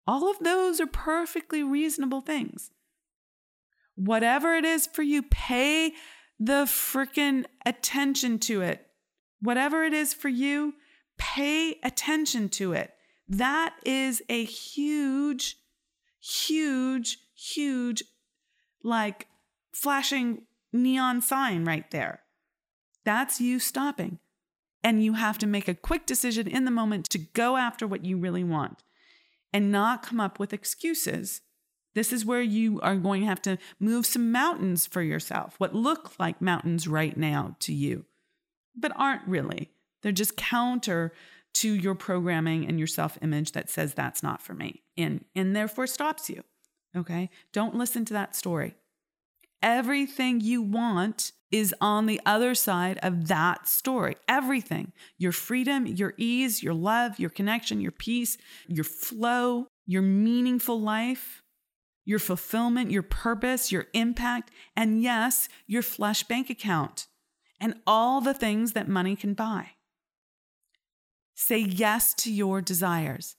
All 0.08 0.32
of 0.32 0.40
those 0.40 0.80
are 0.80 0.88
perfectly 0.88 1.62
reasonable 1.64 2.22
things. 2.22 2.72
Whatever 3.96 4.56
it 4.56 4.64
is 4.64 4.88
for 4.88 5.04
you, 5.04 5.22
pay 5.22 5.92
the 6.40 6.64
freaking 6.64 7.46
attention 7.66 8.40
to 8.40 8.62
it. 8.62 8.88
Whatever 9.42 9.84
it 9.84 9.94
is 9.94 10.14
for 10.14 10.30
you, 10.30 10.74
pay 11.18 11.80
attention 11.84 12.50
to 12.50 12.74
it. 12.74 12.94
That 13.28 13.76
is 13.86 14.22
a 14.30 14.44
huge, 14.44 15.58
huge, 16.20 17.20
huge, 17.36 18.04
like 18.84 19.28
flashing 19.74 20.44
neon 20.74 21.22
sign 21.22 21.66
right 21.66 21.90
there. 21.92 22.22
That's 23.06 23.40
you 23.40 23.60
stopping. 23.60 24.20
And 24.84 25.04
you 25.04 25.14
have 25.14 25.38
to 25.40 25.48
make 25.48 25.68
a 25.68 25.74
quick 25.74 26.06
decision 26.06 26.48
in 26.48 26.64
the 26.66 26.72
moment 26.72 27.10
to 27.10 27.18
go 27.18 27.58
after 27.58 27.86
what 27.86 28.06
you 28.06 28.18
really 28.18 28.44
want 28.44 28.84
and 29.52 29.72
not 29.72 30.04
come 30.04 30.20
up 30.20 30.40
with 30.40 30.54
excuses. 30.54 31.42
This 31.96 32.14
is 32.14 32.26
where 32.26 32.42
you 32.42 32.80
are 32.82 32.96
going 32.96 33.22
to 33.22 33.28
have 33.28 33.42
to 33.42 33.58
move 33.80 34.06
some 34.06 34.32
mountains 34.32 34.86
for 34.86 35.02
yourself, 35.02 35.56
what 35.58 35.76
look 35.76 36.14
like 36.20 36.42
mountains 36.42 36.88
right 36.88 37.18
now 37.18 37.56
to 37.60 37.74
you, 37.74 38.06
but 38.80 38.92
aren't 38.96 39.28
really. 39.28 39.72
They're 40.02 40.12
just 40.12 40.38
counter 40.38 41.14
to 41.56 41.74
your 41.74 41.96
programming 41.96 42.68
and 42.68 42.78
your 42.78 42.88
self 42.88 43.18
image 43.22 43.52
that 43.54 43.70
says 43.70 43.94
that's 43.94 44.24
not 44.24 44.42
for 44.42 44.54
me 44.54 44.84
and, 44.98 45.26
and 45.36 45.56
therefore 45.56 45.88
stops 45.88 46.30
you. 46.30 46.44
Okay. 46.96 47.30
Don't 47.54 47.76
listen 47.76 48.06
to 48.06 48.14
that 48.14 48.36
story. 48.36 48.76
Everything 49.62 50.40
you 50.40 50.62
want 50.62 51.34
is 51.52 51.76
on 51.82 52.06
the 52.06 52.22
other 52.26 52.56
side 52.56 53.00
of 53.02 53.28
that 53.28 53.68
story. 53.68 54.16
Everything 54.28 54.94
your 55.18 55.32
freedom, 55.32 55.86
your 55.86 56.14
ease, 56.18 56.64
your 56.64 56.74
love, 56.74 57.20
your 57.20 57.30
connection, 57.30 57.82
your 57.82 57.92
peace, 57.92 58.38
your 58.68 58.84
flow, 58.84 59.68
your 59.86 60.02
meaningful 60.02 60.80
life, 60.80 61.42
your 62.06 62.20
fulfillment, 62.20 62.92
your 62.92 63.04
purpose, 63.04 63.72
your 63.72 63.88
impact, 63.94 64.52
and 64.76 65.02
yes, 65.02 65.50
your 65.68 65.82
flesh 65.82 66.24
bank 66.24 66.50
account 66.50 67.08
and 67.60 67.76
all 67.86 68.22
the 68.22 68.34
things 68.34 68.74
that 68.74 68.88
money 68.88 69.16
can 69.16 69.34
buy. 69.34 69.72
Say 71.36 71.60
yes 71.60 72.14
to 72.16 72.32
your 72.32 72.62
desires. 72.62 73.36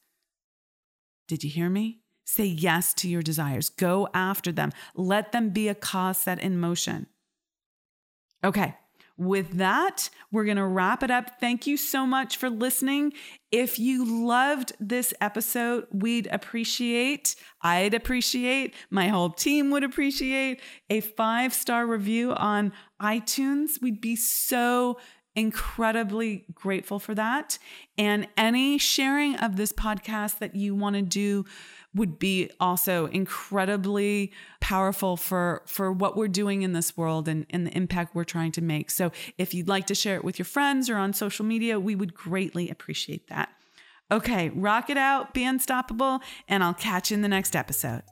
Did 1.28 1.44
you 1.44 1.50
hear 1.50 1.70
me? 1.70 2.00
Say 2.24 2.46
yes 2.46 2.94
to 2.94 3.08
your 3.08 3.22
desires. 3.22 3.68
Go 3.68 4.08
after 4.14 4.52
them. 4.52 4.72
Let 4.94 5.32
them 5.32 5.50
be 5.50 5.68
a 5.68 5.74
cause 5.74 6.18
set 6.18 6.40
in 6.40 6.58
motion. 6.58 7.06
Okay. 8.42 8.76
With 9.20 9.58
that, 9.58 10.08
we're 10.32 10.46
going 10.46 10.56
to 10.56 10.64
wrap 10.64 11.02
it 11.02 11.10
up. 11.10 11.38
Thank 11.40 11.66
you 11.66 11.76
so 11.76 12.06
much 12.06 12.38
for 12.38 12.48
listening. 12.48 13.12
If 13.52 13.78
you 13.78 14.26
loved 14.26 14.72
this 14.80 15.12
episode, 15.20 15.86
we'd 15.92 16.26
appreciate, 16.28 17.36
I'd 17.60 17.92
appreciate, 17.92 18.74
my 18.88 19.08
whole 19.08 19.28
team 19.28 19.70
would 19.72 19.84
appreciate 19.84 20.62
a 20.88 21.02
five 21.02 21.52
star 21.52 21.86
review 21.86 22.32
on 22.32 22.72
iTunes. 22.98 23.72
We'd 23.82 24.00
be 24.00 24.16
so 24.16 24.98
incredibly 25.36 26.46
grateful 26.54 26.98
for 26.98 27.14
that. 27.14 27.58
And 27.98 28.26
any 28.38 28.78
sharing 28.78 29.36
of 29.36 29.56
this 29.56 29.72
podcast 29.72 30.38
that 30.38 30.56
you 30.56 30.74
want 30.74 30.96
to 30.96 31.02
do 31.02 31.44
would 31.94 32.18
be 32.18 32.50
also 32.60 33.06
incredibly 33.06 34.32
powerful 34.60 35.16
for 35.16 35.62
for 35.66 35.90
what 35.90 36.16
we're 36.16 36.28
doing 36.28 36.62
in 36.62 36.72
this 36.72 36.96
world 36.96 37.26
and, 37.26 37.46
and 37.50 37.66
the 37.66 37.76
impact 37.76 38.14
we're 38.14 38.24
trying 38.24 38.52
to 38.52 38.62
make. 38.62 38.90
So 38.90 39.10
if 39.38 39.54
you'd 39.54 39.68
like 39.68 39.86
to 39.86 39.94
share 39.94 40.16
it 40.16 40.24
with 40.24 40.38
your 40.38 40.46
friends 40.46 40.88
or 40.88 40.96
on 40.96 41.12
social 41.12 41.44
media, 41.44 41.80
we 41.80 41.94
would 41.94 42.14
greatly 42.14 42.70
appreciate 42.70 43.28
that. 43.28 43.50
Okay, 44.12 44.50
rock 44.50 44.90
it 44.90 44.96
out, 44.96 45.34
be 45.34 45.44
unstoppable, 45.44 46.20
and 46.48 46.64
I'll 46.64 46.74
catch 46.74 47.10
you 47.10 47.14
in 47.14 47.22
the 47.22 47.28
next 47.28 47.54
episode. 47.54 48.02